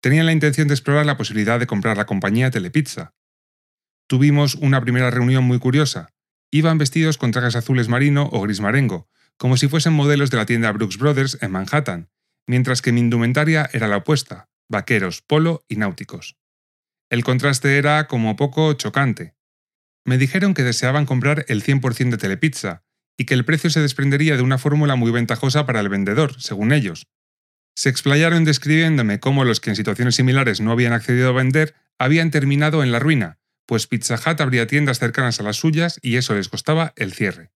Tenían 0.00 0.26
la 0.26 0.32
intención 0.32 0.68
de 0.68 0.74
explorar 0.74 1.06
la 1.06 1.16
posibilidad 1.16 1.58
de 1.58 1.66
comprar 1.66 1.96
la 1.96 2.06
compañía 2.06 2.50
Telepizza. 2.50 3.14
Tuvimos 4.06 4.54
una 4.56 4.80
primera 4.80 5.10
reunión 5.10 5.44
muy 5.44 5.58
curiosa. 5.58 6.10
Iban 6.50 6.78
vestidos 6.78 7.16
con 7.16 7.30
trajes 7.30 7.56
azules 7.56 7.88
marino 7.88 8.28
o 8.32 8.42
gris 8.42 8.60
marengo, 8.60 9.08
como 9.38 9.56
si 9.56 9.68
fuesen 9.68 9.92
modelos 9.92 10.30
de 10.30 10.36
la 10.36 10.46
tienda 10.46 10.72
Brooks 10.72 10.98
Brothers 10.98 11.38
en 11.40 11.50
Manhattan, 11.52 12.10
mientras 12.46 12.82
que 12.82 12.92
mi 12.92 13.00
indumentaria 13.00 13.68
era 13.72 13.88
la 13.88 13.98
opuesta, 13.98 14.48
vaqueros, 14.68 15.22
polo 15.22 15.64
y 15.68 15.76
náuticos. 15.76 16.36
El 17.10 17.24
contraste 17.24 17.78
era 17.78 18.06
como 18.06 18.36
poco 18.36 18.72
chocante. 18.74 19.34
Me 20.04 20.18
dijeron 20.18 20.54
que 20.54 20.62
deseaban 20.62 21.06
comprar 21.06 21.44
el 21.48 21.62
100% 21.62 22.10
de 22.10 22.18
Telepizza, 22.18 22.83
y 23.16 23.26
que 23.26 23.34
el 23.34 23.44
precio 23.44 23.70
se 23.70 23.80
desprendería 23.80 24.36
de 24.36 24.42
una 24.42 24.58
fórmula 24.58 24.96
muy 24.96 25.10
ventajosa 25.10 25.66
para 25.66 25.80
el 25.80 25.88
vendedor, 25.88 26.40
según 26.40 26.72
ellos. 26.72 27.06
Se 27.76 27.88
explayaron 27.88 28.44
describiéndome 28.44 29.20
cómo 29.20 29.44
los 29.44 29.60
que 29.60 29.70
en 29.70 29.76
situaciones 29.76 30.14
similares 30.14 30.60
no 30.60 30.72
habían 30.72 30.92
accedido 30.92 31.30
a 31.30 31.32
vender 31.32 31.74
habían 31.98 32.30
terminado 32.30 32.82
en 32.82 32.92
la 32.92 32.98
ruina, 32.98 33.38
pues 33.66 33.86
Pizza 33.86 34.14
Hut 34.14 34.40
abría 34.40 34.66
tiendas 34.66 34.98
cercanas 34.98 35.40
a 35.40 35.42
las 35.42 35.56
suyas 35.56 35.98
y 36.02 36.16
eso 36.16 36.34
les 36.34 36.48
costaba 36.48 36.92
el 36.96 37.12
cierre. 37.12 37.52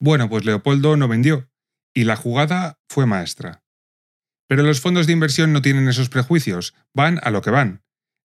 Bueno, 0.00 0.28
pues 0.28 0.44
Leopoldo 0.44 0.96
no 0.96 1.08
vendió, 1.08 1.50
y 1.94 2.04
la 2.04 2.16
jugada 2.16 2.78
fue 2.88 3.06
maestra. 3.06 3.62
Pero 4.48 4.62
los 4.62 4.80
fondos 4.80 5.06
de 5.06 5.12
inversión 5.12 5.52
no 5.52 5.62
tienen 5.62 5.88
esos 5.88 6.08
prejuicios, 6.08 6.74
van 6.92 7.18
a 7.22 7.30
lo 7.30 7.42
que 7.42 7.50
van. 7.50 7.82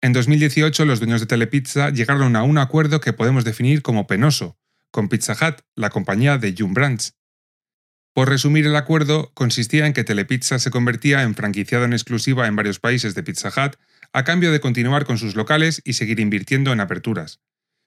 En 0.00 0.12
2018 0.12 0.84
los 0.84 0.98
dueños 0.98 1.20
de 1.20 1.26
Telepizza 1.26 1.90
llegaron 1.90 2.36
a 2.36 2.42
un 2.42 2.58
acuerdo 2.58 3.00
que 3.00 3.12
podemos 3.12 3.44
definir 3.44 3.82
como 3.82 4.06
penoso, 4.06 4.58
con 4.92 5.08
Pizza 5.08 5.32
Hut, 5.32 5.62
la 5.74 5.90
compañía 5.90 6.38
de 6.38 6.54
June 6.56 6.74
Brands. 6.74 7.16
Por 8.14 8.28
resumir 8.28 8.66
el 8.66 8.76
acuerdo, 8.76 9.32
consistía 9.32 9.86
en 9.86 9.94
que 9.94 10.04
Telepizza 10.04 10.58
se 10.58 10.70
convertía 10.70 11.22
en 11.22 11.34
franquiciado 11.34 11.86
en 11.86 11.94
exclusiva 11.94 12.46
en 12.46 12.54
varios 12.54 12.78
países 12.78 13.14
de 13.14 13.22
Pizza 13.22 13.48
Hut 13.48 13.76
a 14.12 14.24
cambio 14.24 14.52
de 14.52 14.60
continuar 14.60 15.06
con 15.06 15.16
sus 15.16 15.34
locales 15.34 15.80
y 15.84 15.94
seguir 15.94 16.20
invirtiendo 16.20 16.72
en 16.72 16.80
aperturas, 16.80 17.40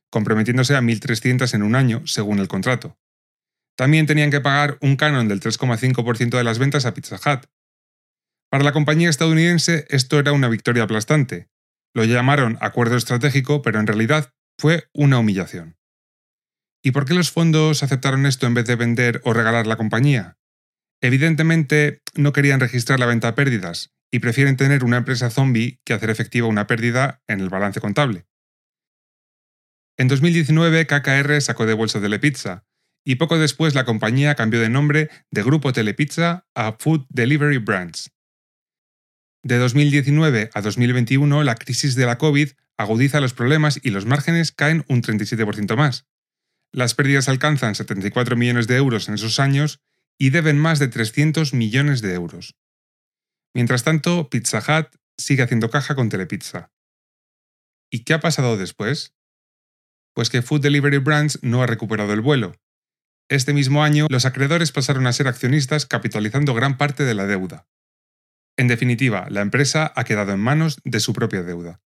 comprometiéndose 0.10 0.76
a 0.76 0.82
1.300 0.82 1.54
en 1.54 1.62
un 1.62 1.76
año, 1.76 2.02
según 2.08 2.40
el 2.40 2.48
contrato. 2.48 2.98
También 3.78 4.08
tenían 4.08 4.32
que 4.32 4.42
pagar 4.42 4.80
un 4.82 4.96
canon 4.96 5.28
del 5.28 5.42
3,5% 5.42 6.38
de 6.38 6.44
las 6.44 6.58
ventas 6.58 6.86
a 6.86 6.96
Pizza 6.96 7.18
Hut. 7.18 7.46
Para 8.50 8.64
la 8.64 8.72
compañía 8.72 9.10
estadounidense 9.10 9.86
esto 9.90 10.18
era 10.18 10.32
una 10.32 10.50
victoria 10.50 10.84
aplastante. 10.84 11.50
Lo 11.94 12.04
llamaron 12.04 12.58
acuerdo 12.62 12.98
estratégico, 12.98 13.62
pero 13.62 13.80
en 13.80 13.86
realidad 13.86 14.34
fue 14.58 14.90
una 14.94 15.20
humillación. 15.20 15.78
¿Y 16.86 16.92
por 16.92 17.06
qué 17.06 17.16
los 17.16 17.32
fondos 17.32 17.82
aceptaron 17.82 18.28
esto 18.28 18.46
en 18.46 18.54
vez 18.54 18.68
de 18.68 18.76
vender 18.76 19.20
o 19.24 19.34
regalar 19.34 19.66
la 19.66 19.76
compañía? 19.76 20.38
Evidentemente 21.02 22.04
no 22.14 22.32
querían 22.32 22.60
registrar 22.60 23.00
la 23.00 23.08
venta 23.08 23.30
a 23.30 23.34
pérdidas 23.34 23.96
y 24.12 24.20
prefieren 24.20 24.56
tener 24.56 24.84
una 24.84 24.98
empresa 24.98 25.32
zombie 25.32 25.80
que 25.84 25.94
hacer 25.94 26.12
efectiva 26.12 26.48
una 26.48 26.68
pérdida 26.68 27.24
en 27.28 27.40
el 27.40 27.50
balance 27.50 27.82
contable. 27.82 28.28
En 29.98 30.08
2019 30.08 30.86
KKR 30.86 31.42
sacó 31.42 31.66
de 31.66 31.74
bolsa 31.74 32.00
Telepizza 32.00 32.68
y 33.04 33.16
poco 33.16 33.40
después 33.40 33.74
la 33.74 33.86
compañía 33.86 34.36
cambió 34.36 34.62
de 34.62 34.70
nombre 34.70 35.10
de 35.32 35.42
Grupo 35.42 35.74
Telepizza 35.74 36.46
a 36.54 36.74
Food 36.78 37.08
Delivery 37.10 37.58
Brands. 37.58 38.12
De 39.42 39.58
2019 39.58 40.52
a 40.54 40.62
2021 40.62 41.44
la 41.44 41.56
crisis 41.56 41.96
de 41.96 42.06
la 42.06 42.20
COVID 42.20 42.52
agudiza 42.78 43.22
los 43.22 43.34
problemas 43.34 43.80
y 43.82 43.90
los 43.90 44.06
márgenes 44.06 44.52
caen 44.52 44.86
un 44.88 45.02
37% 45.02 45.76
más. 45.76 46.06
Las 46.76 46.94
pérdidas 46.94 47.30
alcanzan 47.30 47.74
74 47.74 48.36
millones 48.36 48.68
de 48.68 48.76
euros 48.76 49.08
en 49.08 49.14
esos 49.14 49.40
años 49.40 49.80
y 50.20 50.32
deben 50.32 50.60
más 50.60 50.78
de 50.78 50.90
300 50.90 51.54
millones 51.54 52.02
de 52.02 52.14
euros. 52.14 52.58
Mientras 53.54 53.86
tanto, 53.86 54.30
Pizza 54.30 54.60
Hut 54.60 54.88
sigue 55.18 55.44
haciendo 55.44 55.70
caja 55.70 55.96
con 55.96 56.10
Telepizza. 56.10 56.74
¿Y 57.90 58.04
qué 58.04 58.14
ha 58.14 58.20
pasado 58.20 58.58
después? 58.58 59.16
Pues 60.14 60.30
que 60.30 60.42
Food 60.42 60.64
Delivery 60.64 60.98
Brands 60.98 61.40
no 61.44 61.64
ha 61.64 61.66
recuperado 61.66 62.12
el 62.12 62.20
vuelo. 62.20 62.58
Este 63.30 63.54
mismo 63.54 63.82
año, 63.82 64.08
los 64.10 64.26
acreedores 64.26 64.74
pasaron 64.74 65.08
a 65.08 65.14
ser 65.14 65.30
accionistas 65.30 65.86
capitalizando 65.86 66.54
gran 66.54 66.78
parte 66.78 67.06
de 67.06 67.14
la 67.14 67.26
deuda. 67.26 67.70
En 68.58 68.68
definitiva, 68.68 69.28
la 69.30 69.40
empresa 69.40 69.94
ha 69.96 70.04
quedado 70.04 70.34
en 70.34 70.42
manos 70.42 70.82
de 70.84 71.00
su 71.00 71.14
propia 71.14 71.42
deuda. 71.42 71.80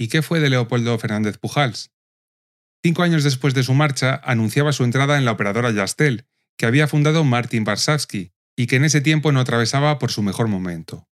¿Y 0.00 0.08
qué 0.08 0.22
fue 0.22 0.38
de 0.38 0.48
Leopoldo 0.48 0.96
Fernández 0.96 1.38
Pujals? 1.38 1.90
Cinco 2.84 3.02
años 3.02 3.24
después 3.24 3.52
de 3.54 3.64
su 3.64 3.74
marcha, 3.74 4.20
anunciaba 4.22 4.72
su 4.72 4.84
entrada 4.84 5.18
en 5.18 5.24
la 5.24 5.32
operadora 5.32 5.72
Yastel, 5.72 6.24
que 6.56 6.66
había 6.66 6.86
fundado 6.86 7.24
Martin 7.24 7.64
Barsavsky, 7.64 8.30
y 8.56 8.68
que 8.68 8.76
en 8.76 8.84
ese 8.84 9.00
tiempo 9.00 9.32
no 9.32 9.40
atravesaba 9.40 9.98
por 9.98 10.12
su 10.12 10.22
mejor 10.22 10.46
momento. 10.46 11.08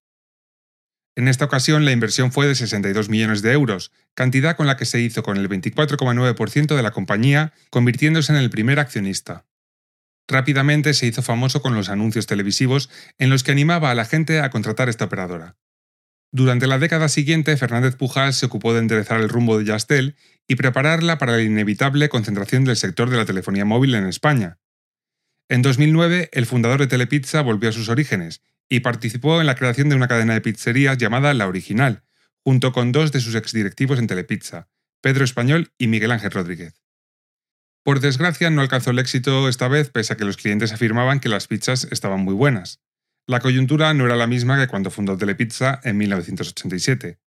En 1.17 1.27
esta 1.27 1.47
ocasión 1.47 1.85
la 1.85 1.91
inversión 1.91 2.31
fue 2.31 2.47
de 2.47 2.55
62 2.55 3.09
millones 3.09 3.43
de 3.43 3.53
euros, 3.53 3.91
cantidad 4.15 4.57
con 4.57 4.69
la 4.69 4.77
que 4.77 4.85
se 4.85 5.01
hizo 5.01 5.25
con 5.25 5.37
el 5.37 5.49
24,9% 5.49 6.77
de 6.77 6.83
la 6.83 6.93
compañía, 6.93 7.53
convirtiéndose 7.71 8.33
en 8.33 8.39
el 8.39 8.51
primer 8.51 8.79
accionista. 8.79 9.47
Rápidamente 10.29 10.95
se 10.95 11.07
hizo 11.07 11.23
famoso 11.23 11.61
con 11.61 11.75
los 11.75 11.89
anuncios 11.89 12.27
televisivos 12.27 12.89
en 13.19 13.31
los 13.31 13.43
que 13.43 13.53
animaba 13.53 13.91
a 13.91 13.95
la 13.97 14.05
gente 14.05 14.41
a 14.41 14.51
contratar 14.51 14.89
esta 14.89 15.07
operadora. 15.07 15.57
Durante 16.33 16.67
la 16.67 16.79
década 16.79 17.09
siguiente, 17.09 17.57
Fernández 17.57 17.97
Pujal 17.97 18.33
se 18.33 18.47
ocupó 18.47 18.73
de 18.73 18.81
enderezar 18.81 19.21
el 19.21 19.29
rumbo 19.29 19.59
de 19.59 19.65
Yastel 19.65 20.17
y 20.47 20.57
prepararla 20.57 21.19
para 21.19 21.33
la 21.33 21.43
inevitable 21.43 22.09
concentración 22.09 22.65
del 22.65 22.77
sector 22.77 23.11
de 23.11 23.17
la 23.17 23.25
telefonía 23.25 23.65
móvil 23.65 23.95
en 23.95 24.07
España, 24.07 24.59
en 25.49 25.63
2009, 25.63 26.31
el 26.33 26.47
fundador 26.47 26.81
de 26.81 26.89
Telepizza 26.89 27.41
volvió 27.41 27.69
a 27.69 27.73
sus 27.73 27.89
orígenes 27.89 28.43
y 28.69 28.81
participó 28.81 29.41
en 29.41 29.47
la 29.47 29.55
creación 29.55 29.89
de 29.89 29.95
una 29.95 30.09
cadena 30.09 30.35
de 30.35 30.41
pizzerías 30.41 30.99
llamada 30.99 31.35
La 31.35 31.47
Original, 31.47 32.03
junto 32.43 32.73
con 32.73 32.91
dos 32.91 33.13
de 33.13 33.21
sus 33.21 33.37
exdirectivos 33.37 34.01
en 34.01 34.09
Telepizza, 34.09 34.69
Pedro 35.01 35.25
Español 35.25 35.71
y 35.79 35.87
Miguel 35.87 36.11
Ángel 36.11 36.33
Rodríguez. 36.33 36.83
Por 37.85 38.01
desgracia, 38.01 38.51
no 38.51 38.61
alcanzó 38.61 38.91
el 38.91 38.99
éxito 38.99 39.49
esta 39.49 39.69
vez, 39.69 39.91
pese 39.91 40.15
a 40.15 40.17
que 40.17 40.25
los 40.25 40.37
clientes 40.37 40.73
afirmaban 40.73 41.21
que 41.21 41.29
las 41.29 41.47
pizzas 41.47 41.87
estaban 41.93 42.21
muy 42.21 42.35
buenas. 42.35 42.81
La 43.29 43.41
coyuntura 43.41 43.93
no 43.93 44.07
era 44.07 44.15
la 44.15 44.29
misma 44.29 44.57
que 44.57 44.69
cuando 44.69 44.93
fundó 44.93 45.17
Telepizza 45.17 45.81
en 45.83 45.97
1987. 45.97 47.19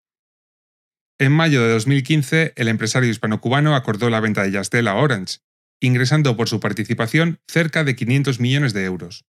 En 1.18 1.32
mayo 1.32 1.60
de 1.60 1.72
2015, 1.72 2.52
el 2.54 2.68
empresario 2.68 3.10
hispano-cubano 3.10 3.74
acordó 3.74 4.08
la 4.08 4.20
venta 4.20 4.44
de 4.44 4.52
Yastel 4.52 4.86
a 4.86 4.94
Orange, 4.94 5.38
ingresando 5.80 6.36
por 6.36 6.48
su 6.48 6.60
participación 6.60 7.40
cerca 7.48 7.82
de 7.82 7.96
500 7.96 8.38
millones 8.38 8.72
de 8.74 8.84
euros. 8.84 9.24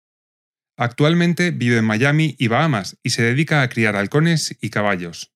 Actualmente 0.75 1.51
vive 1.51 1.77
en 1.77 1.85
Miami 1.85 2.35
y 2.37 2.49
Bahamas 2.49 2.97
y 3.01 3.11
se 3.11 3.23
dedica 3.23 3.61
a 3.61 3.69
criar 3.69 3.95
halcones 3.95 4.57
y 4.59 4.69
caballos. 4.69 5.33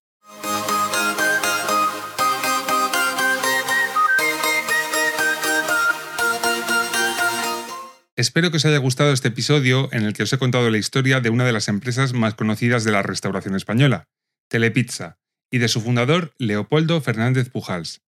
Espero 8.18 8.52
que 8.52 8.58
os 8.58 8.66
haya 8.66 8.78
gustado 8.78 9.14
este 9.14 9.30
episodio 9.30 9.88
en 9.94 10.04
el 10.04 10.14
que 10.14 10.24
os 10.24 10.34
he 10.34 10.38
contado 10.38 10.70
la 10.70 10.78
historia 10.78 11.22
de 11.22 11.30
una 11.30 11.46
de 11.46 11.54
las 11.54 11.70
empresas 11.70 12.12
más 12.12 12.36
conocidas 12.36 12.84
de 12.84 12.92
la 12.92 13.04
restauración 13.04 13.56
española, 13.56 14.10
Telepizza, 14.50 15.18
y 15.50 15.60
de 15.60 15.70
su 15.70 15.80
fundador, 15.80 16.34
Leopoldo 16.38 17.00
Fernández 17.00 17.50
Pujals. 17.50 18.02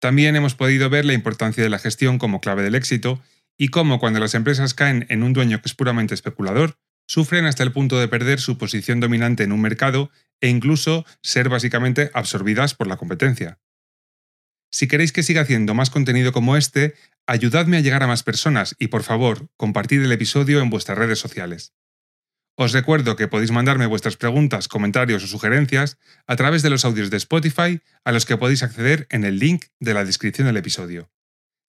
También 0.00 0.34
hemos 0.34 0.54
podido 0.54 0.88
ver 0.88 1.04
la 1.04 1.12
importancia 1.12 1.62
de 1.62 1.68
la 1.68 1.78
gestión 1.78 2.18
como 2.18 2.40
clave 2.40 2.62
del 2.62 2.74
éxito 2.74 3.22
y 3.58 3.68
cómo 3.68 3.98
cuando 3.98 4.18
las 4.18 4.34
empresas 4.34 4.72
caen 4.72 5.04
en 5.10 5.22
un 5.22 5.34
dueño 5.34 5.60
que 5.60 5.68
es 5.68 5.74
puramente 5.74 6.14
especulador, 6.14 6.78
sufren 7.06 7.44
hasta 7.44 7.62
el 7.62 7.72
punto 7.72 7.98
de 7.98 8.08
perder 8.08 8.40
su 8.40 8.56
posición 8.56 9.00
dominante 9.00 9.42
en 9.42 9.52
un 9.52 9.60
mercado 9.60 10.10
e 10.40 10.48
incluso 10.48 11.04
ser 11.22 11.50
básicamente 11.50 12.10
absorbidas 12.14 12.74
por 12.74 12.86
la 12.86 12.96
competencia. 12.96 13.58
Si 14.70 14.88
queréis 14.88 15.12
que 15.12 15.22
siga 15.22 15.42
haciendo 15.42 15.74
más 15.74 15.90
contenido 15.90 16.32
como 16.32 16.56
este, 16.56 16.94
ayudadme 17.26 17.78
a 17.78 17.80
llegar 17.80 18.02
a 18.02 18.06
más 18.06 18.22
personas 18.22 18.76
y 18.78 18.88
por 18.88 19.02
favor, 19.02 19.48
compartid 19.56 20.02
el 20.02 20.12
episodio 20.12 20.60
en 20.60 20.70
vuestras 20.70 20.98
redes 20.98 21.18
sociales. 21.18 21.72
Os 22.60 22.72
recuerdo 22.72 23.14
que 23.14 23.28
podéis 23.28 23.52
mandarme 23.52 23.86
vuestras 23.86 24.16
preguntas, 24.16 24.66
comentarios 24.66 25.22
o 25.22 25.28
sugerencias 25.28 25.96
a 26.26 26.34
través 26.34 26.62
de 26.62 26.70
los 26.70 26.84
audios 26.84 27.08
de 27.08 27.16
Spotify 27.16 27.80
a 28.04 28.10
los 28.10 28.26
que 28.26 28.36
podéis 28.36 28.64
acceder 28.64 29.06
en 29.10 29.24
el 29.24 29.38
link 29.38 29.66
de 29.78 29.94
la 29.94 30.04
descripción 30.04 30.48
del 30.48 30.56
episodio. 30.56 31.08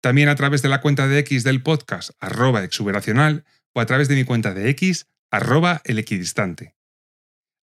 También 0.00 0.30
a 0.30 0.34
través 0.34 0.62
de 0.62 0.70
la 0.70 0.80
cuenta 0.80 1.06
de 1.06 1.18
X 1.18 1.44
del 1.44 1.62
podcast 1.62 2.12
arroba 2.20 2.64
exuberacional 2.64 3.44
o 3.74 3.80
a 3.80 3.86
través 3.86 4.08
de 4.08 4.14
mi 4.14 4.24
cuenta 4.24 4.54
de 4.54 4.70
X 4.70 5.08
arroba 5.30 5.82
el 5.84 5.98
equidistante. 5.98 6.74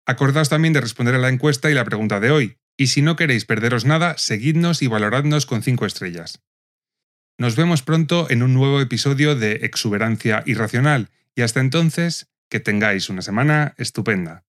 Acordaos 0.05 0.49
también 0.49 0.73
de 0.73 0.81
responder 0.81 1.15
a 1.15 1.19
la 1.19 1.29
encuesta 1.29 1.71
y 1.71 1.73
la 1.73 1.83
pregunta 1.83 2.19
de 2.19 2.29
hoy, 2.29 2.57
y 2.77 2.87
si 2.87 3.01
no 3.01 3.15
queréis 3.15 3.45
perderos 3.45 3.85
nada, 3.85 4.17
seguidnos 4.17 4.81
y 4.81 4.87
valoradnos 4.87 5.45
con 5.45 5.63
5 5.63 5.85
estrellas. 5.85 6.41
Nos 7.37 7.55
vemos 7.55 7.81
pronto 7.81 8.27
en 8.29 8.43
un 8.43 8.53
nuevo 8.53 8.79
episodio 8.81 9.35
de 9.35 9.53
Exuberancia 9.63 10.43
Irracional, 10.45 11.09
y 11.35 11.41
hasta 11.41 11.59
entonces, 11.59 12.27
que 12.49 12.59
tengáis 12.61 13.09
una 13.09 13.21
semana 13.21 13.73
estupenda. 13.77 14.43